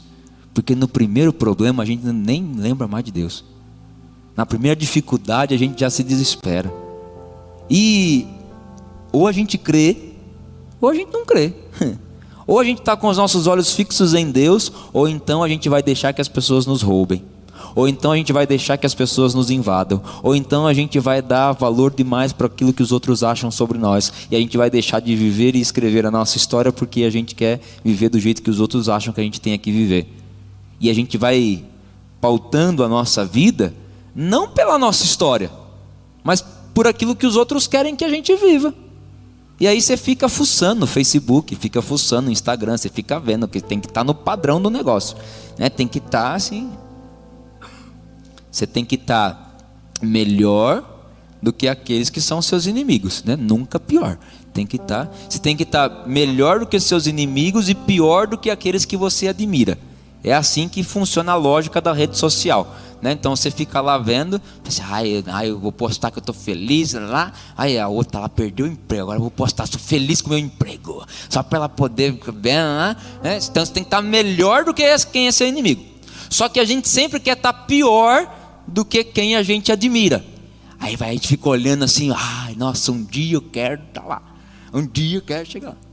Porque 0.55 0.77
no 0.77 0.87
primeiro 0.87 1.33
problema 1.33 1.83
a 1.83 1.87
gente 1.87 2.07
nem 2.07 2.55
lembra 2.57 2.87
mais 2.87 3.05
de 3.05 3.11
Deus. 3.11 3.56
Na 4.37 4.45
primeira 4.45 4.77
dificuldade 4.77 5.55
a 5.55 5.59
gente 5.59 5.81
já 5.81 5.89
se 5.89 6.03
desespera. 6.03 6.73
E 7.71 8.27
ou 9.13 9.27
a 9.27 9.33
gente 9.33 9.57
crê, 9.57 9.97
ou 10.81 10.91
a 10.91 10.95
gente 10.95 11.13
não 11.13 11.25
crê. 11.25 11.53
Ou 12.47 12.61
a 12.61 12.65
gente 12.65 12.79
está 12.79 12.97
com 12.97 13.09
os 13.09 13.17
nossos 13.17 13.49
olhos 13.49 13.73
fixos 13.73 14.15
em 14.15 14.31
Deus, 14.31 14.71
ou 14.93 15.09
então 15.09 15.43
a 15.43 15.49
gente 15.49 15.69
vai 15.69 15.83
deixar 15.83 16.13
que 16.13 16.21
as 16.21 16.29
pessoas 16.29 16.65
nos 16.65 16.81
roubem. 16.81 17.25
Ou 17.75 17.89
então 17.89 18.13
a 18.13 18.17
gente 18.17 18.33
vai 18.33 18.47
deixar 18.47 18.77
que 18.77 18.87
as 18.87 18.95
pessoas 18.95 19.35
nos 19.35 19.51
invadam. 19.51 20.01
Ou 20.23 20.37
então 20.37 20.67
a 20.67 20.73
gente 20.73 21.01
vai 21.01 21.21
dar 21.21 21.53
valor 21.53 21.93
demais 21.93 22.33
para 22.33 22.47
aquilo 22.47 22.73
que 22.73 22.83
os 22.83 22.93
outros 22.93 23.25
acham 23.25 23.51
sobre 23.51 23.79
nós. 23.79 24.13
E 24.31 24.37
a 24.37 24.39
gente 24.39 24.57
vai 24.57 24.71
deixar 24.71 25.01
de 25.01 25.17
viver 25.17 25.57
e 25.57 25.61
escrever 25.61 26.07
a 26.07 26.11
nossa 26.11 26.37
história 26.37 26.71
porque 26.71 27.03
a 27.03 27.11
gente 27.11 27.35
quer 27.35 27.61
viver 27.85 28.11
do 28.11 28.21
jeito 28.21 28.43
que 28.43 28.51
os 28.51 28.61
outros 28.61 28.89
acham 28.89 29.13
que 29.13 29.21
a 29.21 29.25
gente 29.25 29.41
tem 29.41 29.59
que 29.59 29.73
viver. 29.73 30.07
E 30.81 30.89
a 30.89 30.95
gente 30.95 31.19
vai 31.19 31.65
pautando 32.21 32.85
a 32.85 32.89
nossa 32.89 33.25
vida 33.25 33.75
não 34.17 34.49
pela 34.49 34.79
nossa 34.79 35.05
história, 35.05 35.51
mas 36.25 36.43
por 36.73 36.87
aquilo 36.87 37.15
que 37.15 37.27
os 37.27 37.37
outros 37.37 37.67
querem 37.67 37.95
que 37.95 38.05
a 38.05 38.09
gente 38.09 38.35
viva. 38.35 38.75
E 39.61 39.69
aí 39.69 39.81
você 39.81 39.97
fica 39.97 40.29
fuçando 40.29 40.81
no 40.81 40.87
Facebook, 40.87 41.55
fica 41.55 41.83
fuçando 41.83 42.27
no 42.27 42.33
Instagram, 42.33 42.79
você 42.79 42.89
fica 42.89 43.21
vendo 43.21 43.47
que 43.47 43.61
tem 43.61 43.79
que 43.79 43.87
estar 43.87 44.01
tá 44.01 44.05
no 44.05 44.15
padrão 44.15 44.61
do 44.61 44.71
negócio, 44.71 45.17
né? 45.59 45.69
Tem 45.69 45.87
que 45.87 45.99
estar 45.99 46.31
tá, 46.31 46.35
assim. 46.35 46.71
Você 48.51 48.67
tem 48.67 48.85
que 48.85 48.95
estar 48.95 49.33
tá 49.33 50.07
melhor 50.07 50.85
do 51.43 51.53
que 51.53 51.69
aqueles 51.69 52.09
que 52.11 52.21
são 52.21 52.41
seus 52.41 52.67
inimigos, 52.67 53.23
né? 53.25 53.37
Nunca 53.37 53.79
pior. 53.79 54.19
Tem 54.53 54.67
que 54.67 54.77
estar, 54.77 55.15
você 55.29 55.39
tem 55.39 55.55
que 55.55 55.63
estar 55.63 56.07
melhor 56.07 56.61
do 56.61 56.67
que 56.67 56.81
seus 56.81 57.07
inimigos 57.07 57.69
e 57.69 57.75
pior 57.75 58.27
do 58.27 58.39
que 58.39 58.51
aqueles 58.51 58.87
que 58.87 58.97
você 58.97 59.29
admira. 59.29 59.79
É 60.25 60.35
assim 60.35 60.69
que 60.69 60.83
funciona 60.83 61.33
a 61.33 61.37
lógica 61.37 61.81
da 61.81 61.93
rede 61.93 62.19
social. 62.19 62.75
Né? 63.01 63.13
Então 63.13 63.37
você 63.37 63.51
fica 63.51 63.81
lá 63.81 63.99
vendo, 63.99 64.41
pensa, 64.65 64.83
ai, 64.87 65.23
ai, 65.27 65.51
eu 65.51 65.59
vou 65.59 65.71
postar 65.71 66.11
que 66.11 66.19
eu 66.19 66.21
estou 66.21 66.35
feliz 66.35 66.95
lá, 66.95 67.33
aí 67.57 67.79
a 67.79 67.89
outra 67.89 68.21
ela 68.21 68.29
perdeu 68.29 68.67
o 68.67 68.69
emprego, 68.69 69.03
agora 69.03 69.19
eu 69.19 69.23
vou 69.23 69.31
postar, 69.31 69.65
estou 69.65 69.81
feliz 69.81 70.21
com 70.21 70.29
o 70.29 70.31
meu 70.31 70.39
emprego, 70.39 71.05
só 71.29 71.43
para 71.43 71.59
ela 71.59 71.69
poder 71.69 72.19
bem, 72.33 72.55
né? 73.23 73.39
Então 73.43 73.65
você 73.65 73.73
tem 73.73 73.83
que 73.83 73.89
estar 73.89 74.01
melhor 74.01 74.65
do 74.65 74.73
que 74.73 74.97
quem 75.13 75.27
é 75.27 75.33
seu 75.33 75.47
inimigo. 75.47 75.85
Só 76.31 76.49
que 76.49 76.59
a 76.59 76.65
gente 76.65 76.89
sempre 76.89 77.21
quer 77.21 77.37
estar 77.37 77.53
pior 77.53 78.29
do 78.67 78.85
que 78.85 79.05
quem 79.05 79.37
a 79.37 79.43
gente 79.43 79.71
admira. 79.71 80.25
Aí 80.79 80.97
vai, 80.97 81.11
a 81.11 81.13
gente 81.13 81.29
fica 81.29 81.49
olhando 81.49 81.85
assim, 81.85 82.13
ai, 82.15 82.55
nossa, 82.57 82.91
um 82.93 83.05
dia 83.05 83.37
eu 83.37 83.43
quero 83.43 83.83
estar 83.83 84.01
tá 84.01 84.07
lá, 84.07 84.23
um 84.73 84.87
dia 84.87 85.19
eu 85.19 85.23
quero 85.23 85.47
chegar 85.49 85.69
lá. 85.71 85.86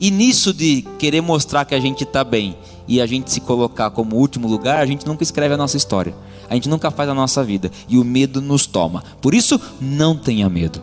E 0.00 0.10
nisso 0.10 0.52
de 0.52 0.82
querer 0.98 1.20
mostrar 1.20 1.64
que 1.64 1.74
a 1.74 1.80
gente 1.80 2.04
está 2.04 2.24
bem 2.24 2.56
e 2.86 3.00
a 3.00 3.06
gente 3.06 3.30
se 3.30 3.40
colocar 3.40 3.90
como 3.90 4.16
último 4.16 4.46
lugar, 4.48 4.80
a 4.80 4.86
gente 4.86 5.06
nunca 5.06 5.22
escreve 5.22 5.54
a 5.54 5.56
nossa 5.56 5.76
história. 5.76 6.14
A 6.48 6.54
gente 6.54 6.68
nunca 6.68 6.90
faz 6.90 7.08
a 7.08 7.14
nossa 7.14 7.42
vida. 7.42 7.70
E 7.88 7.98
o 7.98 8.04
medo 8.04 8.40
nos 8.40 8.66
toma. 8.66 9.02
Por 9.20 9.34
isso, 9.34 9.60
não 9.80 10.16
tenha 10.16 10.48
medo. 10.48 10.82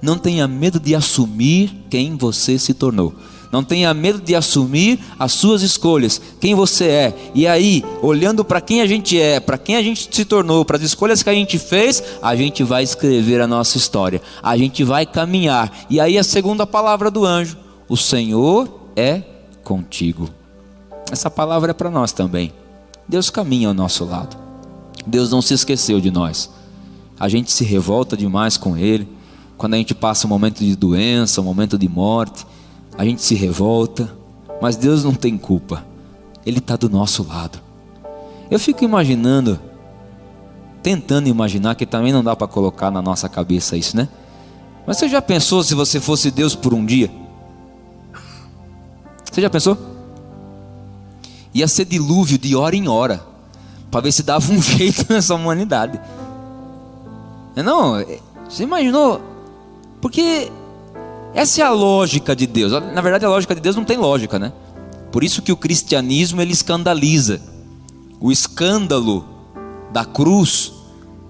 Não 0.00 0.18
tenha 0.18 0.46
medo 0.46 0.78
de 0.80 0.94
assumir 0.94 1.72
quem 1.90 2.16
você 2.16 2.58
se 2.58 2.74
tornou. 2.74 3.14
Não 3.54 3.62
tenha 3.62 3.94
medo 3.94 4.20
de 4.20 4.34
assumir 4.34 4.98
as 5.16 5.30
suas 5.30 5.62
escolhas, 5.62 6.20
quem 6.40 6.56
você 6.56 6.86
é. 6.86 7.14
E 7.36 7.46
aí, 7.46 7.84
olhando 8.02 8.44
para 8.44 8.60
quem 8.60 8.82
a 8.82 8.86
gente 8.86 9.20
é, 9.20 9.38
para 9.38 9.56
quem 9.56 9.76
a 9.76 9.82
gente 9.82 10.08
se 10.10 10.24
tornou, 10.24 10.64
para 10.64 10.76
as 10.76 10.82
escolhas 10.82 11.22
que 11.22 11.30
a 11.30 11.34
gente 11.34 11.56
fez, 11.56 12.02
a 12.20 12.34
gente 12.34 12.64
vai 12.64 12.82
escrever 12.82 13.40
a 13.40 13.46
nossa 13.46 13.78
história. 13.78 14.20
A 14.42 14.56
gente 14.56 14.82
vai 14.82 15.06
caminhar. 15.06 15.72
E 15.88 16.00
aí 16.00 16.18
a 16.18 16.24
segunda 16.24 16.66
palavra 16.66 17.12
do 17.12 17.24
anjo: 17.24 17.56
o 17.88 17.96
Senhor 17.96 18.68
é 18.96 19.22
contigo. 19.62 20.28
Essa 21.10 21.30
palavra 21.30 21.72
é 21.72 21.74
para 21.74 21.90
nós 21.90 22.12
também. 22.12 22.52
Deus 23.08 23.28
caminha 23.30 23.68
ao 23.68 23.74
nosso 23.74 24.04
lado. 24.04 24.36
Deus 25.06 25.30
não 25.30 25.42
se 25.42 25.52
esqueceu 25.54 26.00
de 26.00 26.10
nós. 26.10 26.50
A 27.18 27.28
gente 27.28 27.52
se 27.52 27.64
revolta 27.64 28.16
demais 28.16 28.56
com 28.56 28.76
Ele. 28.76 29.08
Quando 29.56 29.74
a 29.74 29.76
gente 29.76 29.94
passa 29.94 30.26
um 30.26 30.30
momento 30.30 30.60
de 30.60 30.74
doença, 30.74 31.40
um 31.40 31.44
momento 31.44 31.78
de 31.78 31.88
morte, 31.88 32.46
a 32.96 33.04
gente 33.04 33.22
se 33.22 33.34
revolta. 33.34 34.10
Mas 34.60 34.76
Deus 34.76 35.04
não 35.04 35.14
tem 35.14 35.36
culpa. 35.36 35.84
Ele 36.46 36.58
está 36.58 36.76
do 36.76 36.88
nosso 36.88 37.22
lado. 37.22 37.58
Eu 38.50 38.58
fico 38.58 38.84
imaginando, 38.84 39.58
tentando 40.82 41.28
imaginar, 41.28 41.74
que 41.74 41.86
também 41.86 42.12
não 42.12 42.24
dá 42.24 42.34
para 42.34 42.46
colocar 42.46 42.90
na 42.90 43.02
nossa 43.02 43.28
cabeça 43.28 43.76
isso, 43.76 43.96
né? 43.96 44.08
Mas 44.86 44.98
você 44.98 45.08
já 45.08 45.20
pensou 45.20 45.62
se 45.62 45.74
você 45.74 46.00
fosse 46.00 46.30
Deus 46.30 46.54
por 46.54 46.74
um 46.74 46.84
dia? 46.84 47.10
Você 49.34 49.40
já 49.40 49.50
pensou? 49.50 49.76
Ia 51.52 51.66
ser 51.66 51.86
dilúvio 51.86 52.38
de 52.38 52.54
hora 52.54 52.76
em 52.76 52.86
hora 52.86 53.20
para 53.90 54.02
ver 54.02 54.12
se 54.12 54.22
dava 54.22 54.52
um 54.52 54.62
jeito 54.62 55.12
nessa 55.12 55.34
humanidade. 55.34 56.00
Não, 57.56 57.96
é, 57.96 58.20
você 58.48 58.62
imaginou? 58.62 59.20
Porque 60.00 60.52
essa 61.34 61.62
é 61.62 61.64
a 61.64 61.72
lógica 61.72 62.36
de 62.36 62.46
Deus. 62.46 62.70
Na 62.70 63.00
verdade, 63.00 63.24
a 63.24 63.28
lógica 63.28 63.56
de 63.56 63.60
Deus 63.60 63.74
não 63.74 63.84
tem 63.84 63.96
lógica, 63.96 64.38
né? 64.38 64.52
Por 65.10 65.24
isso 65.24 65.42
que 65.42 65.50
o 65.50 65.56
cristianismo 65.56 66.40
ele 66.40 66.52
escandaliza. 66.52 67.42
O 68.20 68.30
escândalo 68.30 69.24
da 69.92 70.04
cruz 70.04 70.72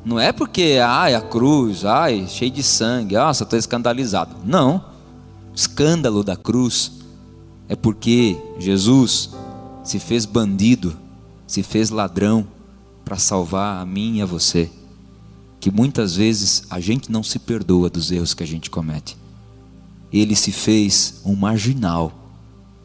não 0.05 0.21
é 0.21 0.31
porque, 0.31 0.79
ai, 0.87 1.15
a 1.15 1.23
cruz, 1.23 1.87
ai, 1.87 2.27
cheio 2.29 2.51
de 2.51 2.63
sangue, 2.63 3.15
nossa, 3.15 3.45
estou 3.45 3.59
escandalizado. 3.59 4.37
Não. 4.45 4.85
O 5.53 5.55
escândalo 5.55 6.23
da 6.23 6.37
cruz 6.37 7.04
é 7.69 7.77
porque 7.77 8.37
Jesus 8.59 9.31
se 9.83 9.99
fez 9.99 10.27
bandido, 10.27 10.97
se 11.47 11.63
fez 11.63 11.91
ladrão, 11.91 12.47
para 13.05 13.19
salvar 13.19 13.83
a 13.83 13.87
mim 13.87 14.17
e 14.17 14.23
a 14.23 14.27
você. 14.27 14.71
Que 15.61 15.71
muitas 15.71 16.17
vezes 16.17 16.65
a 16.71 16.81
gente 16.81 17.13
não 17.13 17.23
se 17.23 17.39
perdoa 17.39 17.91
dos 17.91 18.11
erros 18.11 18.35
que 18.35 18.43
a 18.43 18.47
gente 18.47 18.71
comete. 18.71 19.17
Ele 20.13 20.35
se 20.35 20.53
fez 20.53 21.21
um 21.25 21.35
marginal 21.35 22.13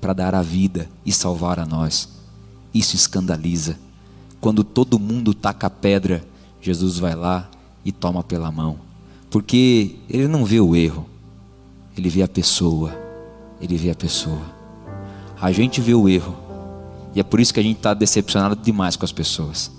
para 0.02 0.14
dar 0.14 0.36
a 0.36 0.42
vida 0.42 0.90
e 1.06 1.12
salvar 1.12 1.60
a 1.60 1.66
nós. 1.66 2.10
Isso 2.74 2.96
escandaliza. 2.96 3.78
Quando 4.42 4.64
todo 4.64 5.00
mundo 5.00 5.34
taca 5.34 5.70
pedra, 5.70 6.26
Jesus 6.62 6.98
vai 6.98 7.16
lá 7.16 7.50
e 7.84 7.92
toma 7.92 8.24
pela 8.24 8.52
mão. 8.52 8.78
Porque 9.30 9.96
ele 10.10 10.28
não 10.28 10.44
vê 10.44 10.60
o 10.60 10.76
erro, 10.76 11.06
ele 11.98 12.10
vê 12.10 12.24
a 12.24 12.28
pessoa. 12.28 12.98
Ele 13.62 13.78
vê 13.78 13.92
a 13.92 13.96
pessoa. 13.96 14.59
A 15.42 15.52
gente 15.52 15.82
vê 15.82 15.94
o 15.94 16.08
erro. 16.08 16.36
E 17.16 17.20
é 17.20 17.24
por 17.24 17.40
isso 17.40 17.54
que 17.54 17.60
a 17.60 17.64
gente 17.64 17.78
está 17.78 17.94
decepcionado 17.94 18.56
demais 18.56 18.96
com 18.96 19.06
as 19.06 19.12
pessoas 19.12 19.72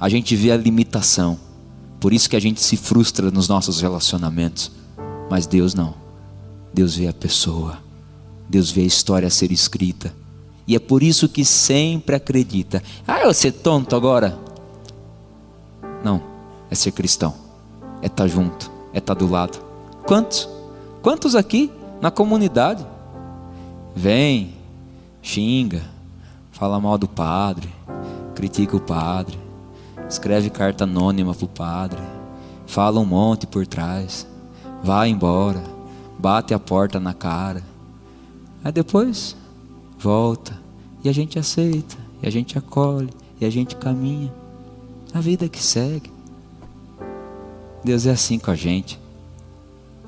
a 0.00 0.08
gente 0.08 0.36
vê 0.36 0.52
a 0.52 0.56
limitação. 0.56 1.38
Por 2.00 2.12
isso 2.12 2.30
que 2.30 2.36
a 2.36 2.40
gente 2.40 2.60
se 2.60 2.76
frustra 2.76 3.30
nos 3.30 3.48
nossos 3.48 3.80
relacionamentos. 3.80 4.70
Mas 5.28 5.46
Deus 5.46 5.74
não. 5.74 5.94
Deus 6.72 6.94
vê 6.94 7.08
a 7.08 7.12
pessoa. 7.12 7.78
Deus 8.48 8.70
vê 8.70 8.82
a 8.82 8.86
história 8.86 9.26
a 9.26 9.30
ser 9.30 9.50
escrita. 9.50 10.14
E 10.66 10.76
é 10.76 10.78
por 10.78 11.02
isso 11.02 11.28
que 11.28 11.44
sempre 11.44 12.14
acredita. 12.14 12.82
Ah, 13.06 13.22
eu 13.22 13.34
ser 13.34 13.52
tonto 13.52 13.96
agora. 13.96 14.38
Não, 16.04 16.22
é 16.70 16.74
ser 16.74 16.92
cristão. 16.92 17.34
É 18.00 18.06
estar 18.06 18.24
tá 18.24 18.28
junto, 18.28 18.70
é 18.92 18.98
estar 18.98 19.14
tá 19.14 19.18
do 19.18 19.28
lado. 19.28 19.58
Quantos? 20.06 20.48
Quantos 21.02 21.34
aqui 21.34 21.70
na 22.00 22.10
comunidade? 22.10 22.86
Vem, 23.96 24.54
xinga, 25.22 25.82
fala 26.50 26.80
mal 26.80 26.98
do 26.98 27.08
padre, 27.08 27.68
critica 28.34 28.76
o 28.76 28.80
padre, 28.80 29.38
escreve 30.08 30.50
carta 30.50 30.84
anônima 30.84 31.34
para 31.34 31.44
o 31.44 31.48
padre, 31.48 32.00
fala 32.66 33.00
um 33.00 33.04
monte 33.04 33.46
por 33.46 33.66
trás, 33.66 34.26
vai 34.82 35.08
embora, 35.08 35.62
bate 36.18 36.54
a 36.54 36.58
porta 36.58 36.98
na 36.98 37.14
cara. 37.14 37.62
Aí 38.64 38.72
depois 38.72 39.36
volta 39.98 40.58
e 41.04 41.08
a 41.08 41.12
gente 41.12 41.38
aceita, 41.38 41.96
e 42.22 42.26
a 42.26 42.30
gente 42.30 42.58
acolhe, 42.58 43.10
e 43.40 43.44
a 43.44 43.50
gente 43.50 43.76
caminha. 43.76 44.32
A 45.14 45.20
vida 45.20 45.48
que 45.48 45.62
segue. 45.62 46.12
Deus 47.84 48.06
é 48.06 48.10
assim 48.10 48.38
com 48.38 48.50
a 48.50 48.54
gente. 48.54 48.98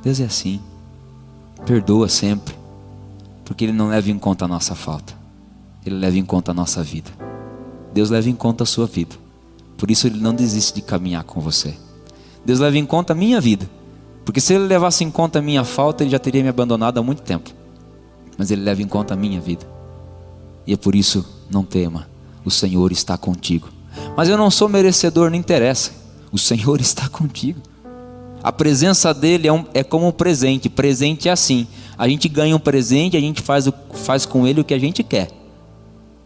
Deus 0.03 0.21
é 0.21 0.25
assim. 0.25 0.61
Perdoa 1.65 2.09
sempre. 2.09 2.60
Porque 3.51 3.65
Ele 3.65 3.73
não 3.73 3.89
leva 3.89 4.09
em 4.09 4.17
conta 4.17 4.45
a 4.45 4.49
nossa 4.49 4.77
falta. 4.77 5.13
Ele 5.85 5.97
leva 5.97 6.17
em 6.17 6.25
conta 6.25 6.53
a 6.53 6.55
nossa 6.55 6.85
vida. 6.85 7.11
Deus 7.93 8.09
leva 8.09 8.31
em 8.31 8.35
conta 8.37 8.63
a 8.63 8.67
sua 8.67 8.87
vida. 8.87 9.17
Por 9.77 9.91
isso 9.91 10.07
ele 10.07 10.21
não 10.21 10.33
desiste 10.33 10.77
de 10.77 10.83
caminhar 10.83 11.25
com 11.25 11.41
você. 11.41 11.75
Deus 12.45 12.61
leva 12.61 12.79
em 12.79 12.87
conta 12.87 13.13
a 13.13 13.17
minha 13.17 13.41
vida. 13.41 13.69
Porque 14.25 14.41
se 14.41 14.55
ele 14.55 14.69
levasse 14.69 15.03
em 15.03 15.11
conta 15.11 15.41
a 15.41 15.43
minha 15.43 15.65
falta, 15.65 16.05
ele 16.05 16.13
já 16.13 16.19
teria 16.21 16.45
me 16.45 16.49
abandonado 16.49 16.99
há 16.99 17.03
muito 17.03 17.23
tempo. 17.23 17.51
Mas 18.39 18.53
ele 18.53 18.63
leva 18.63 18.83
em 18.83 18.87
conta 18.87 19.15
a 19.15 19.17
minha 19.17 19.41
vida. 19.41 19.67
E 20.65 20.73
é 20.73 20.77
por 20.77 20.95
isso, 20.95 21.27
não 21.51 21.65
tema, 21.65 22.09
o 22.45 22.53
Senhor 22.53 22.93
está 22.93 23.19
contigo. 23.19 23.69
Mas 24.17 24.29
eu 24.29 24.39
não 24.39 24.49
sou 24.49 24.69
merecedor, 24.69 25.29
não 25.29 25.37
interessa. 25.37 25.91
O 26.31 26.39
Senhor 26.39 26.79
está 26.81 27.09
contigo. 27.09 27.59
A 28.45 28.53
presença 28.53 29.13
dele 29.13 29.49
é, 29.49 29.53
um, 29.53 29.65
é 29.75 29.83
como 29.83 30.07
um 30.07 30.13
presente. 30.13 30.69
Presente 30.69 31.29
é 31.29 31.33
assim. 31.33 31.67
A 32.01 32.09
gente 32.09 32.31
ganha 32.31 32.57
um 32.57 32.59
presente, 32.59 33.15
a 33.15 33.21
gente 33.21 33.43
faz, 33.43 33.67
o, 33.67 33.75
faz 33.93 34.25
com 34.25 34.47
ele 34.47 34.63
o 34.63 34.65
que 34.65 34.73
a 34.73 34.79
gente 34.79 35.03
quer. 35.03 35.29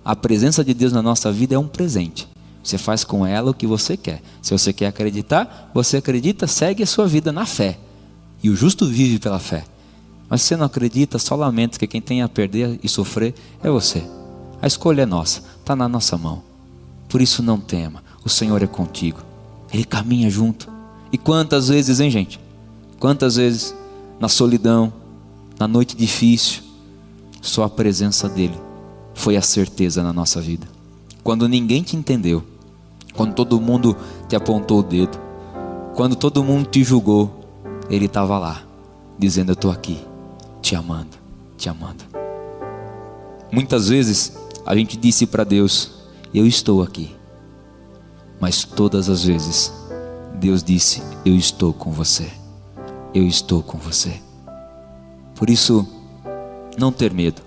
A 0.05 0.15
presença 0.15 0.65
de 0.65 0.73
Deus 0.73 0.93
na 0.93 1.03
nossa 1.03 1.33
vida 1.33 1.57
é 1.57 1.59
um 1.59 1.67
presente. 1.67 2.29
Você 2.63 2.79
faz 2.79 3.03
com 3.03 3.27
ela 3.27 3.51
o 3.51 3.55
que 3.55 3.67
você 3.67 3.97
quer. 3.97 4.23
Se 4.41 4.53
você 4.53 4.73
quer 4.73 4.87
acreditar, 4.87 5.73
você 5.75 5.97
acredita, 5.97 6.47
segue 6.47 6.85
a 6.85 6.87
sua 6.87 7.09
vida 7.09 7.33
na 7.33 7.45
fé. 7.45 7.77
E 8.41 8.51
o 8.51 8.55
justo 8.55 8.87
vive 8.87 9.19
pela 9.19 9.41
fé. 9.41 9.65
Mas 10.29 10.43
se 10.43 10.47
você 10.47 10.57
não 10.57 10.67
acredita, 10.67 11.19
só 11.19 11.35
lamento 11.35 11.77
que 11.77 11.89
quem 11.89 12.01
tem 12.01 12.23
a 12.23 12.29
perder 12.29 12.79
e 12.81 12.89
sofrer 12.89 13.35
é 13.61 13.69
você. 13.69 14.05
A 14.63 14.69
escolha 14.69 15.03
é 15.03 15.07
nossa, 15.07 15.43
está 15.59 15.75
na 15.75 15.89
nossa 15.89 16.17
mão. 16.17 16.41
Por 17.09 17.21
isso 17.21 17.43
não 17.43 17.59
tema, 17.59 18.01
o 18.25 18.29
Senhor 18.29 18.63
é 18.63 18.69
contigo. 18.69 19.25
Ele 19.73 19.85
caminha 19.85 20.31
junto. 20.31 20.73
E 21.11 21.19
quantas 21.19 21.67
vezes, 21.67 21.99
hein, 21.99 22.13
gente? 22.13 22.39
Quantas 23.01 23.35
vezes 23.35 23.75
na 24.21 24.29
solidão, 24.29 24.93
na 25.59 25.69
noite 25.69 25.97
difícil, 25.97 26.63
só 27.41 27.65
a 27.65 27.69
presença 27.69 28.29
dele 28.29 28.59
foi 29.15 29.37
a 29.37 29.43
certeza 29.43 30.03
na 30.03 30.13
nossa 30.13 30.41
vida. 30.41 30.67
Quando 31.23 31.49
ninguém 31.49 31.83
te 31.83 31.97
entendeu, 31.97 32.43
quando 33.15 33.35
todo 33.35 33.61
mundo 33.61 33.97
te 34.29 34.35
apontou 34.35 34.81
o 34.81 34.83
dedo, 34.83 35.19
quando 35.95 36.17
todo 36.17 36.43
mundo 36.43 36.69
te 36.69 36.83
julgou, 36.83 37.41
Ele 37.89 38.07
estava 38.07 38.39
lá, 38.39 38.63
dizendo: 39.19 39.51
Eu 39.51 39.55
estou 39.55 39.71
aqui, 39.71 39.99
te 40.61 40.75
amando, 40.75 41.17
te 41.57 41.69
amando. 41.69 42.05
Muitas 43.53 43.89
vezes 43.89 44.37
a 44.67 44.75
gente 44.75 44.97
disse 44.97 45.27
para 45.27 45.45
Deus: 45.45 45.93
Eu 46.33 46.47
estou 46.47 46.83
aqui. 46.83 47.15
Mas 48.41 48.65
todas 48.65 49.09
as 49.09 49.25
vezes 49.25 49.73
Deus 50.35 50.63
disse: 50.63 51.03
Eu 51.25 51.37
estou 51.37 51.73
com 51.73 51.93
você. 51.93 52.31
Eu 53.15 53.27
estou 53.27 53.63
com 53.63 53.79
você. 53.79 54.24
Por 55.45 55.51
isso, 55.51 55.87
não 56.79 56.91
ter 56.91 57.13
medo. 57.13 57.43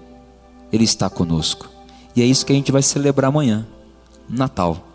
Ele 0.71 0.83
está 0.83 1.09
conosco. 1.09 1.67
E 2.15 2.21
é 2.21 2.25
isso 2.25 2.45
que 2.45 2.53
a 2.53 2.55
gente 2.55 2.71
vai 2.71 2.83
celebrar 2.83 3.29
amanhã, 3.29 3.65
Natal. 4.29 4.85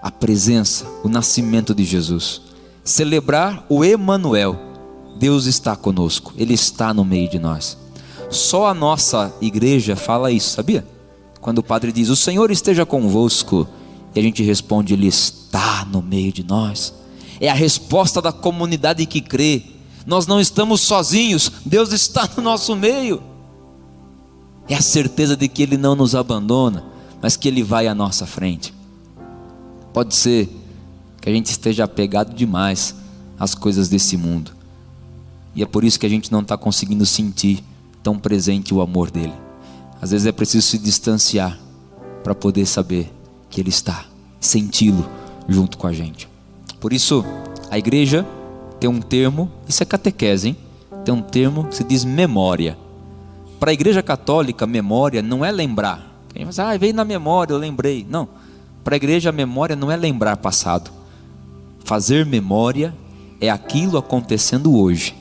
A 0.00 0.10
presença, 0.10 0.86
o 1.04 1.08
nascimento 1.10 1.74
de 1.74 1.84
Jesus. 1.84 2.40
Celebrar 2.82 3.66
o 3.68 3.84
Emanuel. 3.84 4.58
Deus 5.18 5.44
está 5.44 5.76
conosco. 5.76 6.32
Ele 6.34 6.54
está 6.54 6.94
no 6.94 7.04
meio 7.04 7.28
de 7.28 7.38
nós. 7.38 7.76
Só 8.30 8.68
a 8.68 8.72
nossa 8.72 9.34
igreja 9.42 9.94
fala 9.94 10.32
isso, 10.32 10.48
sabia? 10.48 10.82
Quando 11.42 11.58
o 11.58 11.62
padre 11.62 11.92
diz: 11.92 12.08
"O 12.08 12.16
Senhor 12.16 12.50
esteja 12.50 12.86
convosco", 12.86 13.68
e 14.14 14.18
a 14.18 14.22
gente 14.22 14.42
responde: 14.42 14.94
"Ele 14.94 15.08
está 15.08 15.86
no 15.92 16.00
meio 16.00 16.32
de 16.32 16.42
nós". 16.42 16.94
É 17.38 17.50
a 17.50 17.54
resposta 17.54 18.22
da 18.22 18.32
comunidade 18.32 19.04
que 19.04 19.20
crê. 19.20 19.75
Nós 20.06 20.26
não 20.26 20.40
estamos 20.40 20.82
sozinhos, 20.82 21.50
Deus 21.64 21.92
está 21.92 22.30
no 22.36 22.42
nosso 22.42 22.76
meio. 22.76 23.20
É 24.68 24.76
a 24.76 24.80
certeza 24.80 25.36
de 25.36 25.48
que 25.48 25.62
Ele 25.62 25.76
não 25.76 25.96
nos 25.96 26.14
abandona, 26.14 26.84
mas 27.20 27.36
que 27.36 27.48
Ele 27.48 27.62
vai 27.62 27.88
à 27.88 27.94
nossa 27.94 28.24
frente. 28.24 28.72
Pode 29.92 30.14
ser 30.14 30.48
que 31.20 31.28
a 31.28 31.32
gente 31.32 31.46
esteja 31.46 31.84
apegado 31.84 32.34
demais 32.34 32.94
às 33.38 33.54
coisas 33.54 33.88
desse 33.88 34.16
mundo, 34.16 34.52
e 35.54 35.62
é 35.62 35.66
por 35.66 35.82
isso 35.84 35.98
que 35.98 36.06
a 36.06 36.08
gente 36.08 36.30
não 36.30 36.40
está 36.40 36.56
conseguindo 36.56 37.04
sentir 37.04 37.64
tão 38.02 38.18
presente 38.18 38.72
o 38.72 38.80
amor 38.80 39.10
dele. 39.10 39.34
Às 40.00 40.10
vezes 40.10 40.26
é 40.26 40.32
preciso 40.32 40.66
se 40.66 40.78
distanciar 40.78 41.58
para 42.22 42.34
poder 42.34 42.66
saber 42.66 43.12
que 43.50 43.60
Ele 43.60 43.70
está, 43.70 44.04
senti-lo 44.38 45.08
junto 45.48 45.78
com 45.78 45.86
a 45.86 45.92
gente. 45.92 46.28
Por 46.78 46.92
isso, 46.92 47.24
a 47.70 47.78
igreja 47.78 48.26
tem 48.78 48.88
um 48.88 49.00
termo, 49.00 49.50
isso 49.68 49.82
é 49.82 49.86
catequese, 49.86 50.48
hein? 50.48 50.56
Tem 51.04 51.14
um 51.14 51.22
termo 51.22 51.64
que 51.64 51.76
se 51.76 51.84
diz 51.84 52.04
memória. 52.04 52.76
Para 53.58 53.70
a 53.70 53.74
igreja 53.74 54.02
católica, 54.02 54.66
memória 54.66 55.22
não 55.22 55.44
é 55.44 55.50
lembrar. 55.50 56.14
Quem 56.32 56.46
ah, 56.58 56.76
veio 56.76 56.94
na 56.94 57.04
memória, 57.04 57.54
eu 57.54 57.58
lembrei. 57.58 58.06
Não. 58.08 58.28
Para 58.84 58.94
a 58.94 58.98
igreja, 58.98 59.32
memória 59.32 59.74
não 59.74 59.90
é 59.90 59.96
lembrar 59.96 60.36
passado. 60.36 60.90
Fazer 61.84 62.26
memória 62.26 62.94
é 63.40 63.48
aquilo 63.48 63.96
acontecendo 63.96 64.76
hoje. 64.76 65.16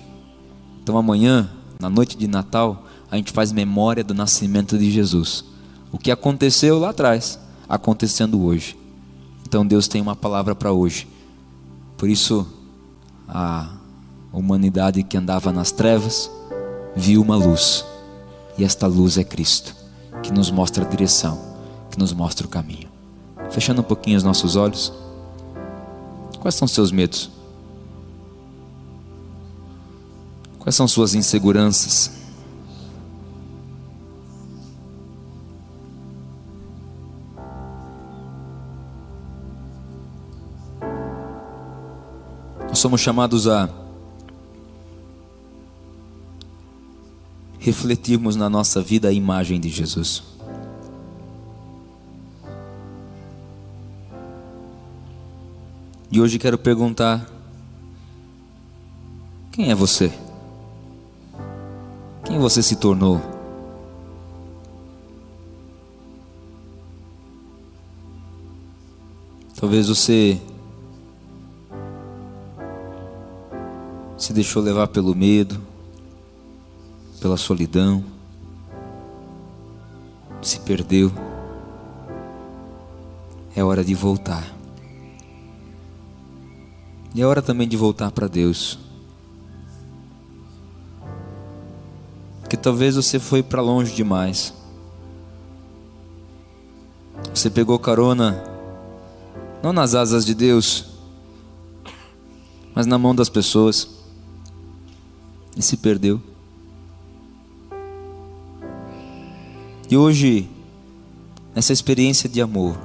Então 0.84 0.98
amanhã, 0.98 1.50
na 1.80 1.90
noite 1.90 2.18
de 2.18 2.28
Natal, 2.28 2.86
a 3.10 3.16
gente 3.16 3.32
faz 3.32 3.52
memória 3.52 4.04
do 4.04 4.14
nascimento 4.14 4.78
de 4.78 4.92
Jesus. 4.92 5.46
O 5.92 5.98
que 5.98 6.12
aconteceu 6.12 6.78
lá 6.78 6.90
atrás, 6.90 7.40
acontecendo 7.68 8.44
hoje. 8.44 8.78
Então 9.48 9.66
Deus 9.66 9.88
tem 9.88 10.02
uma 10.02 10.16
palavra 10.16 10.54
para 10.54 10.72
hoje. 10.72 11.08
Por 11.98 12.10
isso, 12.10 12.46
a 13.28 13.70
humanidade 14.32 15.04
que 15.04 15.18
andava 15.18 15.52
nas 15.52 15.72
trevas 15.72 16.30
viu 16.96 17.22
uma 17.22 17.36
luz. 17.36 17.86
E 18.58 18.64
esta 18.64 18.88
luz 18.88 19.18
é 19.18 19.24
Cristo, 19.24 19.76
que 20.24 20.32
nos 20.32 20.50
mostra 20.50 20.86
a 20.86 20.88
direção, 20.88 21.40
que 21.92 22.00
nos 22.00 22.14
mostra 22.14 22.46
o 22.46 22.50
caminho. 22.50 22.90
Fechando 23.52 23.82
um 23.82 23.84
pouquinho 23.84 24.18
os 24.18 24.24
nossos 24.24 24.56
olhos. 24.56 24.94
Quais 26.40 26.56
são 26.56 26.68
seus 26.68 26.92
medos? 26.92 27.30
Quais 30.60 30.76
são 30.76 30.88
suas 30.88 31.14
inseguranças? 31.14 32.15
Nós 42.76 42.82
somos 42.82 43.00
chamados 43.00 43.48
a 43.48 43.70
refletirmos 47.58 48.36
na 48.36 48.50
nossa 48.50 48.82
vida 48.82 49.08
a 49.08 49.14
imagem 49.14 49.62
de 49.62 49.70
Jesus. 49.70 50.22
E 56.12 56.20
hoje 56.20 56.38
quero 56.38 56.58
perguntar: 56.58 57.26
quem 59.54 59.72
é 59.72 59.74
você? 59.74 60.12
Quem 62.26 62.38
você 62.40 62.62
se 62.62 62.76
tornou? 62.76 63.22
Talvez 69.58 69.88
você 69.88 70.42
se 74.26 74.34
deixou 74.34 74.60
levar 74.60 74.88
pelo 74.88 75.14
medo 75.14 75.62
pela 77.22 77.38
solidão, 77.38 78.04
se 80.42 80.60
perdeu. 80.62 81.12
É 83.56 83.64
hora 83.64 83.84
de 83.84 83.94
voltar. 83.94 84.44
E 87.14 87.22
é 87.22 87.26
hora 87.26 87.40
também 87.40 87.68
de 87.68 87.78
voltar 87.78 88.10
para 88.10 88.28
Deus. 88.28 88.80
Porque 92.42 92.58
talvez 92.58 92.96
você 92.96 93.20
foi 93.20 93.44
para 93.44 93.62
longe 93.62 93.94
demais. 93.94 94.56
Você 97.32 97.48
pegou 97.52 97.78
carona 97.78 98.44
não 99.62 99.72
nas 99.72 99.94
asas 99.94 100.26
de 100.26 100.34
Deus, 100.34 100.86
mas 102.74 102.88
na 102.88 102.98
mão 102.98 103.14
das 103.14 103.30
pessoas 103.30 104.05
e 105.56 105.62
se 105.62 105.78
perdeu. 105.78 106.22
E 109.90 109.96
hoje, 109.96 110.50
nessa 111.54 111.72
experiência 111.72 112.28
de 112.28 112.42
amor, 112.42 112.78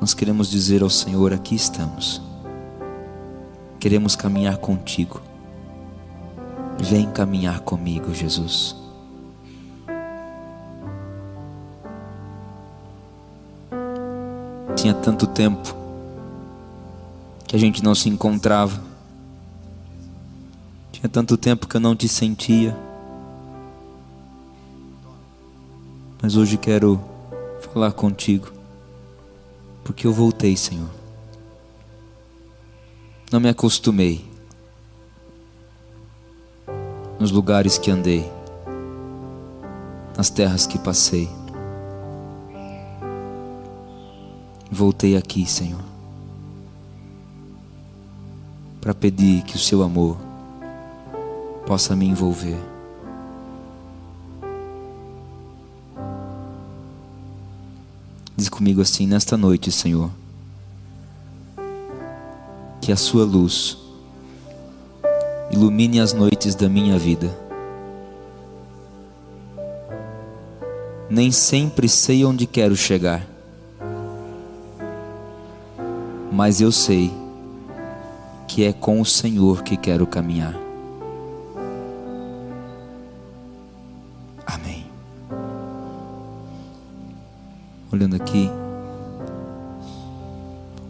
nós 0.00 0.14
queremos 0.14 0.48
dizer 0.48 0.82
ao 0.82 0.90
Senhor: 0.90 1.32
aqui 1.32 1.54
estamos, 1.54 2.22
queremos 3.80 4.14
caminhar 4.14 4.58
contigo. 4.58 5.20
Vem 6.78 7.10
caminhar 7.10 7.60
comigo, 7.60 8.14
Jesus. 8.14 8.76
Tinha 14.76 14.92
tanto 14.92 15.26
tempo 15.26 15.74
que 17.48 17.56
a 17.56 17.58
gente 17.58 17.82
não 17.82 17.94
se 17.94 18.08
encontrava. 18.08 18.85
Tinha 21.06 21.12
tanto 21.12 21.36
tempo 21.36 21.68
que 21.68 21.76
eu 21.76 21.80
não 21.80 21.94
te 21.94 22.08
sentia. 22.08 22.76
Mas 26.20 26.34
hoje 26.34 26.56
quero 26.56 27.00
falar 27.72 27.92
contigo, 27.92 28.50
porque 29.84 30.04
eu 30.04 30.12
voltei, 30.12 30.56
Senhor. 30.56 30.90
Não 33.30 33.38
me 33.38 33.48
acostumei 33.48 34.24
nos 37.20 37.30
lugares 37.30 37.78
que 37.78 37.88
andei, 37.88 38.28
nas 40.16 40.28
terras 40.28 40.66
que 40.66 40.76
passei. 40.76 41.30
Voltei 44.68 45.16
aqui, 45.16 45.46
Senhor, 45.46 45.84
para 48.80 48.92
pedir 48.92 49.44
que 49.44 49.54
o 49.54 49.60
Seu 49.60 49.84
amor 49.84 50.25
possa 51.66 51.96
me 51.96 52.06
envolver. 52.06 52.56
Diz 58.36 58.48
comigo 58.48 58.80
assim: 58.80 59.06
nesta 59.06 59.36
noite, 59.36 59.72
Senhor, 59.72 60.10
que 62.80 62.92
a 62.92 62.96
Sua 62.96 63.24
luz 63.24 63.76
ilumine 65.50 66.00
as 66.00 66.12
noites 66.12 66.54
da 66.54 66.68
minha 66.68 66.98
vida. 66.98 67.36
Nem 71.08 71.32
sempre 71.32 71.88
sei 71.88 72.24
onde 72.24 72.46
quero 72.46 72.76
chegar, 72.76 73.26
mas 76.32 76.60
eu 76.60 76.70
sei 76.70 77.12
que 78.46 78.64
é 78.64 78.72
com 78.72 79.00
o 79.00 79.06
Senhor 79.06 79.62
que 79.62 79.76
quero 79.76 80.06
caminhar. 80.06 80.65
Olhando 87.96 88.16
aqui. 88.16 88.50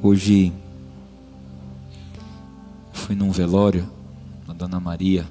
Hoje 0.03 0.53
fui 2.93 3.15
num 3.15 3.31
velório 3.31 3.89
da 4.45 4.53
Dona 4.53 4.81
Maria. 4.81 5.25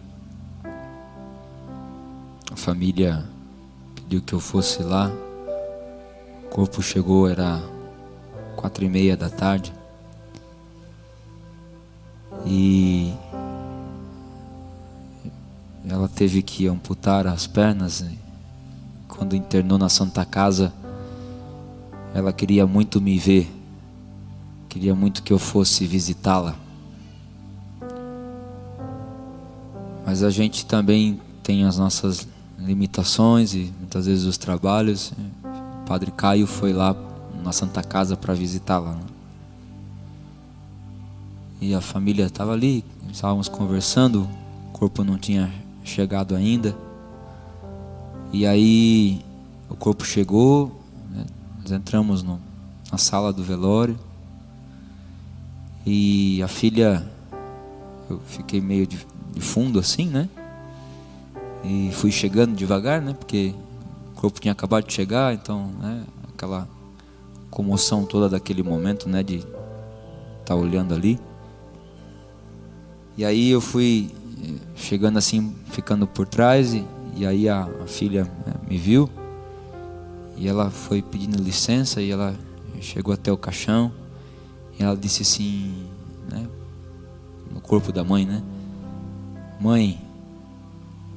A 2.50 2.56
família 2.56 3.26
pediu 3.94 4.22
que 4.22 4.32
eu 4.32 4.40
fosse 4.40 4.82
lá. 4.84 5.12
O 6.46 6.50
corpo 6.50 6.82
chegou, 6.82 7.28
era 7.28 7.62
quatro 8.56 8.86
e 8.86 8.90
meia 8.90 9.18
da 9.18 9.30
tarde. 9.30 9.74
E 12.46 13.14
ela 15.90 16.08
teve 16.08 16.42
que 16.42 16.68
amputar 16.68 17.28
as 17.28 17.46
pernas. 17.46 18.06
Quando 19.10 19.36
internou 19.36 19.78
na 19.78 19.90
Santa 19.90 20.24
Casa, 20.24 20.72
ela 22.16 22.32
queria 22.32 22.66
muito 22.66 23.02
me 23.02 23.20
ver, 23.20 23.52
queria 24.70 24.96
muito 24.96 25.22
que 25.22 25.34
eu 25.34 25.38
fosse 25.38 25.86
visitá-la. 25.86 26.56
Mas 30.06 30.24
a 30.24 30.30
gente 30.30 30.66
também 30.66 31.20
tem 31.44 31.66
as 31.66 31.78
nossas 31.78 32.26
limitações 32.58 33.54
e 33.54 33.70
muitas 33.78 34.06
vezes 34.06 34.24
os 34.24 34.38
trabalhos. 34.38 35.12
O 35.44 35.86
padre 35.86 36.10
Caio 36.10 36.48
foi 36.48 36.72
lá 36.72 36.96
na 37.44 37.52
Santa 37.52 37.84
Casa 37.84 38.16
para 38.16 38.34
visitá-la. 38.34 38.94
Né? 38.94 39.02
E 41.60 41.76
a 41.76 41.82
família 41.82 42.28
estava 42.28 42.54
ali, 42.54 42.86
estávamos 43.12 43.50
conversando, 43.50 44.22
o 44.70 44.72
corpo 44.72 45.04
não 45.04 45.18
tinha 45.18 45.52
chegado 45.84 46.34
ainda. 46.34 46.74
E 48.32 48.46
aí 48.46 49.20
o 49.70 49.76
corpo 49.76 50.06
chegou? 50.06 50.85
Nós 51.66 51.72
entramos 51.72 52.22
no, 52.22 52.40
na 52.92 52.98
sala 53.00 53.34
do 53.34 53.44
velório 53.44 53.98
e 55.84 56.40
a 56.44 56.48
filha, 56.48 57.04
eu 58.08 58.20
fiquei 58.28 58.62
meio 58.62 58.86
de, 58.86 59.00
de 59.34 59.42
fundo 59.42 59.80
assim, 59.80 60.06
né? 60.06 60.30
E 61.64 61.90
fui 61.94 62.12
chegando 62.12 62.56
devagar, 62.56 63.02
né? 63.02 63.16
Porque 63.18 63.56
o 64.12 64.22
corpo 64.22 64.40
tinha 64.40 64.52
acabado 64.52 64.86
de 64.86 64.94
chegar, 64.94 65.34
então, 65.34 65.72
né? 65.82 66.04
Aquela 66.32 66.68
comoção 67.50 68.06
toda 68.06 68.30
daquele 68.30 68.62
momento, 68.62 69.10
né? 69.10 69.24
De 69.24 69.38
estar 69.38 69.50
tá 70.46 70.56
olhando 70.56 70.94
ali. 70.94 71.20
E 73.18 73.26
aí 73.26 73.50
eu 73.50 73.62
fui 73.62 74.12
chegando 74.76 75.18
assim, 75.18 75.56
ficando 75.72 76.06
por 76.06 76.28
trás, 76.28 76.76
e, 76.76 76.86
e 77.16 77.26
aí 77.26 77.50
a, 77.50 77.68
a 77.84 77.88
filha 77.88 78.26
né, 78.46 78.54
me 78.70 78.78
viu, 78.78 79.10
e 80.38 80.48
ela 80.48 80.70
foi 80.70 81.02
pedindo 81.02 81.42
licença, 81.42 82.02
e 82.02 82.12
ela 82.12 82.36
chegou 82.82 83.14
até 83.14 83.32
o 83.32 83.38
caixão, 83.38 83.92
e 84.78 84.84
ela 84.84 84.96
disse 84.96 85.22
assim, 85.22 85.88
né, 86.30 86.48
no 87.52 87.62
corpo 87.62 87.92
da 87.92 88.04
mãe, 88.04 88.26
né, 88.26 88.44
mãe, 89.60 90.00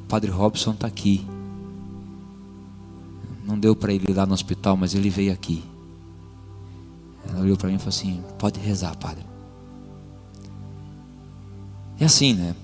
o 0.00 0.04
Padre 0.04 0.30
Robson 0.30 0.72
está 0.72 0.86
aqui. 0.86 1.26
Não 3.44 3.58
deu 3.58 3.74
para 3.74 3.92
ele 3.92 4.06
ir 4.10 4.14
lá 4.14 4.26
no 4.26 4.34
hospital, 4.34 4.76
mas 4.76 4.94
ele 4.94 5.08
veio 5.08 5.32
aqui. 5.32 5.64
Ela 7.28 7.40
olhou 7.40 7.56
para 7.56 7.68
mim 7.68 7.76
e 7.76 7.78
falou 7.78 7.90
assim: 7.90 8.22
Pode 8.38 8.60
rezar, 8.60 8.96
Padre. 8.96 9.24
É 11.98 12.04
assim, 12.04 12.34
né? 12.34 12.54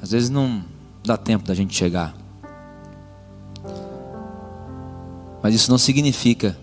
Às 0.00 0.10
vezes 0.12 0.30
não 0.30 0.62
dá 1.04 1.16
tempo 1.16 1.46
da 1.46 1.54
gente 1.54 1.74
chegar. 1.74 2.14
Mas 5.42 5.54
isso 5.54 5.70
não 5.70 5.78
significa 5.78 6.56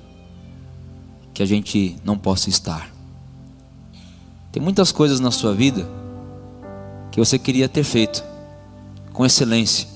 que 1.34 1.44
a 1.44 1.46
gente 1.46 1.98
não 2.04 2.18
possa 2.18 2.50
estar. 2.50 2.90
Tem 4.52 4.62
muitas 4.62 4.92
coisas 4.92 5.20
na 5.20 5.32
sua 5.32 5.54
vida 5.54 5.88
que 7.12 7.20
você 7.20 7.38
queria 7.38 7.70
ter 7.70 7.84
feito 7.84 8.24
com 9.14 9.26
excelência, 9.26 9.88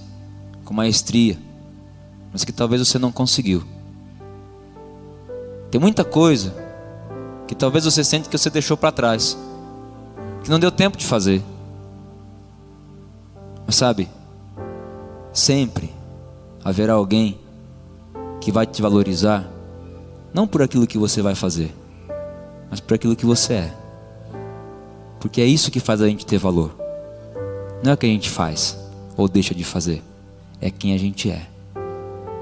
com 0.66 0.74
maestria, 0.74 1.38
mas 2.32 2.44
que 2.44 2.52
talvez 2.52 2.88
você 2.88 2.98
não 2.98 3.12
conseguiu. 3.12 3.64
Tem 5.70 5.80
muita 5.80 6.04
coisa 6.04 6.54
que 7.48 7.56
talvez 7.56 7.86
você 7.86 8.04
sente 8.04 8.30
que 8.30 8.38
você 8.38 8.50
deixou 8.50 8.78
para 8.78 8.92
trás, 8.92 9.38
que 10.44 10.50
não 10.50 10.60
deu 10.60 10.72
tempo 10.72 10.98
de 10.98 11.06
fazer. 11.06 11.44
Mas 13.66 13.76
sabe, 13.76 14.10
sempre 15.34 15.92
haverá 16.64 16.94
alguém 16.94 17.41
que 18.42 18.52
vai 18.52 18.66
te 18.66 18.82
valorizar, 18.82 19.48
não 20.34 20.48
por 20.48 20.62
aquilo 20.64 20.88
que 20.88 20.98
você 20.98 21.22
vai 21.22 21.36
fazer, 21.36 21.74
mas 22.70 22.80
por 22.80 22.96
aquilo 22.96 23.16
que 23.16 23.26
você 23.26 23.54
é. 23.54 23.74
Porque 25.20 25.40
é 25.40 25.46
isso 25.46 25.70
que 25.70 25.80
faz 25.80 26.02
a 26.02 26.08
gente 26.08 26.26
ter 26.26 26.40
valor. 26.40 26.76
Não 27.84 27.92
é 27.92 27.94
o 27.94 27.98
que 27.98 28.08
a 28.08 28.10
gente 28.10 28.30
faz 28.30 28.78
ou 29.16 29.30
deixa 29.30 29.54
de 29.54 29.64
fazer, 29.64 30.02
é 30.60 30.72
quem 30.72 30.94
a 30.94 30.98
gente 30.98 31.30
é. 31.30 31.48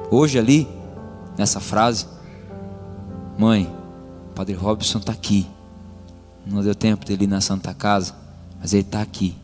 Hoje 0.09 0.39
ali, 0.39 0.67
nessa 1.37 1.59
frase, 1.59 2.07
mãe, 3.37 3.69
Padre 4.33 4.55
Robson 4.55 4.99
está 4.99 5.11
aqui. 5.11 5.45
Não 6.45 6.63
deu 6.63 6.73
tempo 6.73 7.05
dele 7.05 7.25
ir 7.25 7.27
na 7.27 7.41
Santa 7.41 7.73
Casa, 7.73 8.15
mas 8.59 8.73
ele 8.73 8.83
está 8.83 9.01
aqui. 9.01 9.35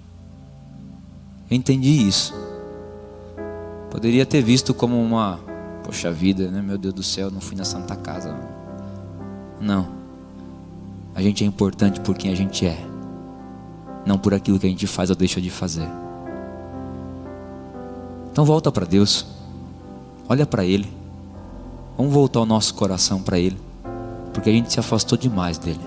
Eu 1.52 1.58
entendi 1.58 2.08
isso. 2.08 2.34
Poderia 3.92 4.26
ter 4.26 4.42
visto 4.42 4.74
como 4.74 5.00
uma, 5.00 5.40
poxa 5.86 6.12
vida, 6.12 6.50
né? 6.50 6.64
Meu 6.64 6.80
Deus 6.80 6.96
do 6.96 7.04
céu, 7.04 7.30
não 7.30 7.40
fui 7.40 7.56
na 7.56 7.64
Santa 7.64 7.96
Casa. 7.96 8.36
Não. 9.62 9.88
A 11.14 11.22
gente 11.22 11.44
é 11.44 11.48
importante 11.48 12.02
por 12.02 12.18
quem 12.18 12.32
a 12.32 12.36
gente 12.36 12.66
é, 12.66 12.78
não 14.04 14.18
por 14.18 14.34
aquilo 14.34 14.60
que 14.60 14.66
a 14.66 14.70
gente 14.70 14.88
faz 14.88 15.12
ou 15.12 15.16
deixa 15.16 15.40
de 15.40 15.52
fazer. 15.52 15.88
Então 18.32 18.44
volta 18.44 18.72
para 18.72 18.86
Deus. 18.86 19.28
Olha 20.28 20.46
para 20.46 20.66
Ele. 20.66 20.92
Vamos 21.96 22.12
voltar 22.12 22.42
o 22.42 22.46
nosso 22.46 22.74
coração 22.74 23.22
para 23.22 23.38
Ele, 23.38 23.58
porque 24.34 24.50
a 24.50 24.54
gente 24.54 24.74
se 24.74 24.80
afastou 24.80 25.18
demais 25.18 25.60
dele. 25.60 25.80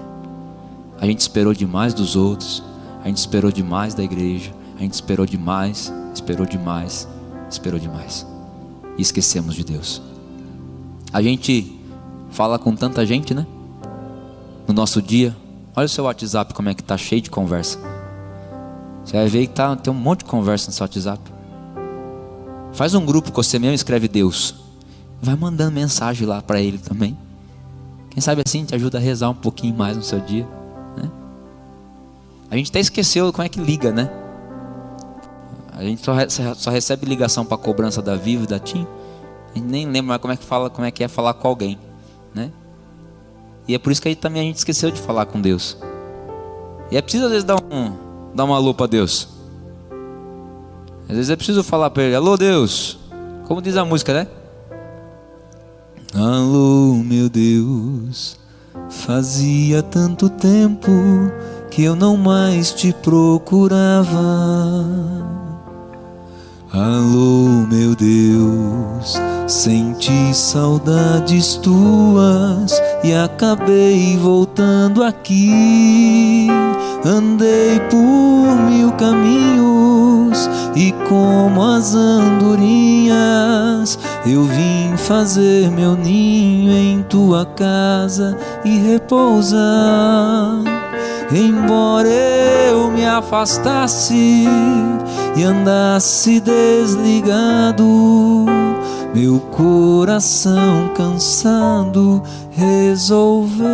A 1.01 1.07
gente 1.07 1.21
esperou 1.21 1.53
demais 1.53 1.93
dos 1.93 2.15
outros. 2.15 2.63
A 3.03 3.09
gente 3.09 3.19
esperou 3.19 3.51
demais 3.51 3.95
da 3.95 4.03
igreja. 4.03 4.55
A 4.77 4.81
gente 4.81 4.95
esperou 4.95 5.27
demais, 5.27 5.93
esperou 6.15 6.47
demais, 6.47 7.09
esperou 7.51 7.81
demais. 7.81 8.38
E 8.99 9.03
esquecemos 9.03 9.55
de 9.55 9.65
Deus. 9.65 10.03
A 11.13 11.23
gente 11.23 11.79
fala 12.31 12.59
com 12.59 12.75
tanta 12.75 13.07
gente, 13.07 13.33
né? 13.33 13.47
No 14.67 14.75
nosso 14.75 15.01
dia. 15.01 15.35
Olha 15.75 15.87
o 15.87 15.89
seu 15.89 16.05
WhatsApp 16.05 16.53
como 16.53 16.69
é 16.69 16.75
que 16.75 16.83
tá 16.83 16.97
cheio 16.99 17.23
de 17.23 17.31
conversa. 17.31 17.79
Você 19.05 19.17
vai 19.17 19.29
ver 19.29 19.47
que 19.47 19.55
tá, 19.55 19.75
tem 19.77 19.93
um 19.93 19.97
monte 19.97 20.21
de 20.21 20.25
conversa 20.27 20.67
no 20.67 20.73
seu 20.73 20.85
WhatsApp. 20.85 21.23
Faz 22.73 22.95
um 22.95 23.07
grupo 23.07 23.33
com 23.33 23.43
você 23.43 23.59
mesmo, 23.59 23.75
escreve 23.75 24.09
Deus. 24.09 24.55
Vai 25.23 25.35
mandando 25.37 25.73
mensagem 25.73 26.27
lá 26.27 26.43
para 26.43 26.61
ele 26.61 26.79
também. 26.79 27.17
Quem 28.11 28.21
sabe 28.21 28.43
assim 28.45 28.65
te 28.65 28.75
ajuda 28.75 28.99
a 28.99 29.01
rezar 29.01 29.31
um 29.31 29.35
pouquinho 29.35 29.75
mais 29.75 29.97
no 29.97 30.03
seu 30.03 30.21
dia. 30.21 30.47
Né? 30.97 31.11
A 32.51 32.57
gente 32.57 32.71
até 32.71 32.81
esqueceu 32.81 33.33
como 33.33 33.47
é 33.47 33.49
que 33.49 33.61
liga, 33.61 33.93
né? 33.93 34.11
A 35.79 35.85
gente 35.85 36.05
só, 36.05 36.13
só 36.57 36.71
recebe 36.71 37.07
ligação 37.07 37.45
para 37.45 37.57
cobrança 37.57 38.03
da 38.03 38.17
Vivo 38.17 38.43
e 38.43 38.47
da 38.49 38.59
TIM. 38.59 38.85
A 39.53 39.59
gente 39.59 39.69
nem 39.69 39.87
lembra 39.87 40.09
mais 40.09 40.21
como 40.21 40.33
é 40.33 40.37
que 40.37 40.45
fala, 40.45 40.69
como 40.69 40.85
é 40.85 40.91
que 40.91 41.05
é 41.05 41.09
falar 41.09 41.35
com 41.35 41.47
alguém, 41.47 41.79
né? 42.35 42.51
E 43.69 43.77
é 43.77 43.79
por 43.79 43.93
isso 43.93 44.03
que 44.03 44.09
aí 44.09 44.17
também 44.17 44.43
a 44.43 44.45
gente 44.45 44.57
esqueceu 44.57 44.91
de 44.91 45.01
falar 45.01 45.27
com 45.27 45.41
Deus. 45.41 45.79
E 46.91 46.97
é 46.97 47.01
preciso 47.01 47.27
às 47.27 47.31
vezes 47.31 47.45
dar 47.45 47.63
um 47.63 47.93
dar 48.35 48.43
uma 48.43 48.57
alô 48.57 48.75
para 48.75 48.89
Deus. 48.89 49.29
Às 51.09 51.15
vezes 51.15 51.31
é 51.31 51.37
preciso 51.37 51.63
falar 51.63 51.91
para 51.91 52.03
ele: 52.03 52.17
"Alô, 52.17 52.37
Deus". 52.37 52.99
Como 53.47 53.63
diz 53.63 53.77
a 53.77 53.85
música, 53.85 54.13
né? 54.13 54.27
Alô, 56.13 56.97
meu 57.05 57.29
Deus. 57.29 58.37
Fazia 58.91 59.81
tanto 59.81 60.29
tempo 60.29 60.91
que 61.71 61.85
eu 61.85 61.95
não 61.95 62.17
mais 62.17 62.73
te 62.73 62.93
procurava. 62.93 64.19
Alô, 66.71 67.67
meu 67.67 67.95
Deus, 67.95 69.19
senti 69.47 70.35
saudades 70.35 71.57
tuas 71.57 72.79
e 73.03 73.15
acabei 73.15 74.19
voltando 74.19 75.03
aqui. 75.03 76.47
Andei 77.03 77.81
por 77.89 78.55
mil 78.69 78.93
caminhos 78.93 80.51
e, 80.77 80.93
como 81.09 81.63
as 81.63 81.95
andorinhas, 81.95 83.19
eu 84.27 84.45
vim 84.45 84.95
fazer 84.99 85.71
meu 85.71 85.97
ninho 85.97 86.71
em 86.71 87.03
tua 87.03 87.47
casa 87.47 88.37
e 88.63 88.77
repousar. 88.77 89.59
Embora 91.33 92.09
eu 92.09 92.91
me 92.91 93.07
afastasse 93.07 94.47
e 95.39 95.45
andasse 95.45 96.41
desligado, 96.41 97.85
meu 99.15 99.39
coração 99.39 100.91
cansado 100.97 102.21
resolveu 102.51 103.69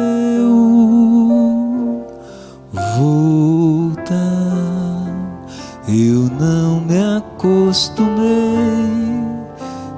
voltar. 2.97 4.15
Eu 5.89 6.31
não 6.39 6.81
me 6.81 6.99
acostumei 7.17 8.25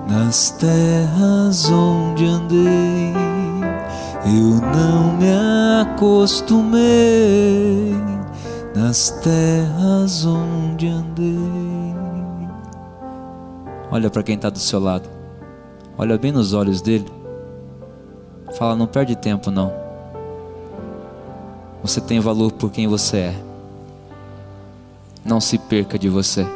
nas 0.09 0.50
terras 0.52 1.68
onde 1.68 2.26
andei. 2.26 3.12
Eu 4.24 4.61
não 4.72 5.16
me 5.16 5.33
acostumei 5.83 6.96
nas 8.76 9.08
terras 9.22 10.26
onde 10.26 10.86
andei. 10.86 11.34
Olha 13.90 14.10
para 14.10 14.22
quem 14.22 14.34
está 14.34 14.50
do 14.50 14.58
seu 14.58 14.78
lado, 14.78 15.08
olha 15.96 16.18
bem 16.18 16.30
nos 16.30 16.52
olhos 16.52 16.82
dele. 16.82 17.06
Fala, 18.58 18.76
não 18.76 18.86
perde 18.86 19.16
tempo 19.16 19.50
não. 19.50 19.72
Você 21.80 22.02
tem 22.02 22.20
valor 22.20 22.52
por 22.52 22.70
quem 22.70 22.86
você 22.86 23.16
é. 23.16 23.42
Não 25.24 25.40
se 25.40 25.56
perca 25.56 25.98
de 25.98 26.10
você. 26.10 26.46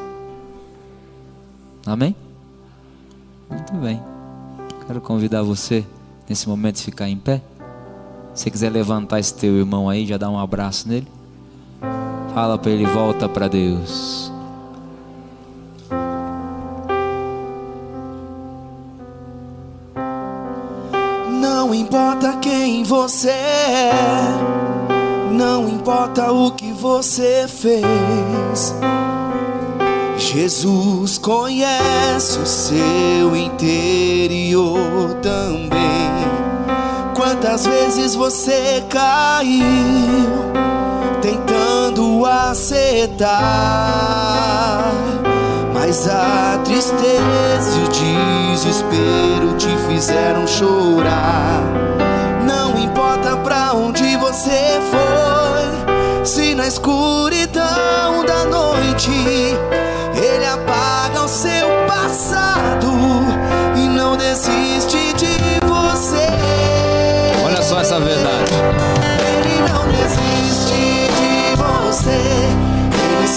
Amém? 1.86 2.14
Muito 3.48 3.72
bem. 3.76 4.00
Quero 4.86 5.00
convidar 5.00 5.42
você 5.42 5.86
nesse 6.28 6.46
momento 6.48 6.80
a 6.80 6.84
ficar 6.84 7.08
em 7.08 7.16
pé. 7.16 7.40
Se 8.34 8.50
quiser 8.50 8.70
levantar 8.70 9.20
esse 9.20 9.34
teu 9.34 9.56
irmão 9.56 9.88
aí, 9.88 10.06
já 10.06 10.18
dá 10.18 10.28
um 10.28 10.38
abraço 10.38 10.86
nele. 10.86 11.19
Fala 12.40 12.56
para 12.56 12.70
ele, 12.70 12.86
volta 12.86 13.28
para 13.28 13.48
Deus. 13.48 14.32
Não 21.28 21.74
importa 21.74 22.38
quem 22.40 22.82
você 22.82 23.28
é, 23.28 23.92
não 25.32 25.68
importa 25.68 26.32
o 26.32 26.52
que 26.52 26.72
você 26.72 27.46
fez. 27.46 28.74
Jesus 30.16 31.18
conhece 31.18 32.38
o 32.38 32.46
seu 32.46 33.36
interior 33.36 35.12
também. 35.20 35.70
Quantas 37.14 37.66
vezes 37.66 38.14
você 38.14 38.82
caiu 38.88 40.69
acertar, 42.26 43.30
mas 45.72 46.08
a 46.08 46.58
tristeza 46.64 47.78
e 47.78 47.84
o 47.84 47.88
desespero 47.88 49.54
te 49.56 49.76
fizeram 49.88 50.46
chorar. 50.46 51.62
Não 52.46 52.78
importa 52.78 53.36
pra 53.38 53.72
onde 53.72 54.16
você 54.16 54.80
foi, 54.90 56.24
se 56.24 56.54
na 56.54 56.66
escuridão 56.66 58.24
da 58.26 58.44
noite 58.44 59.49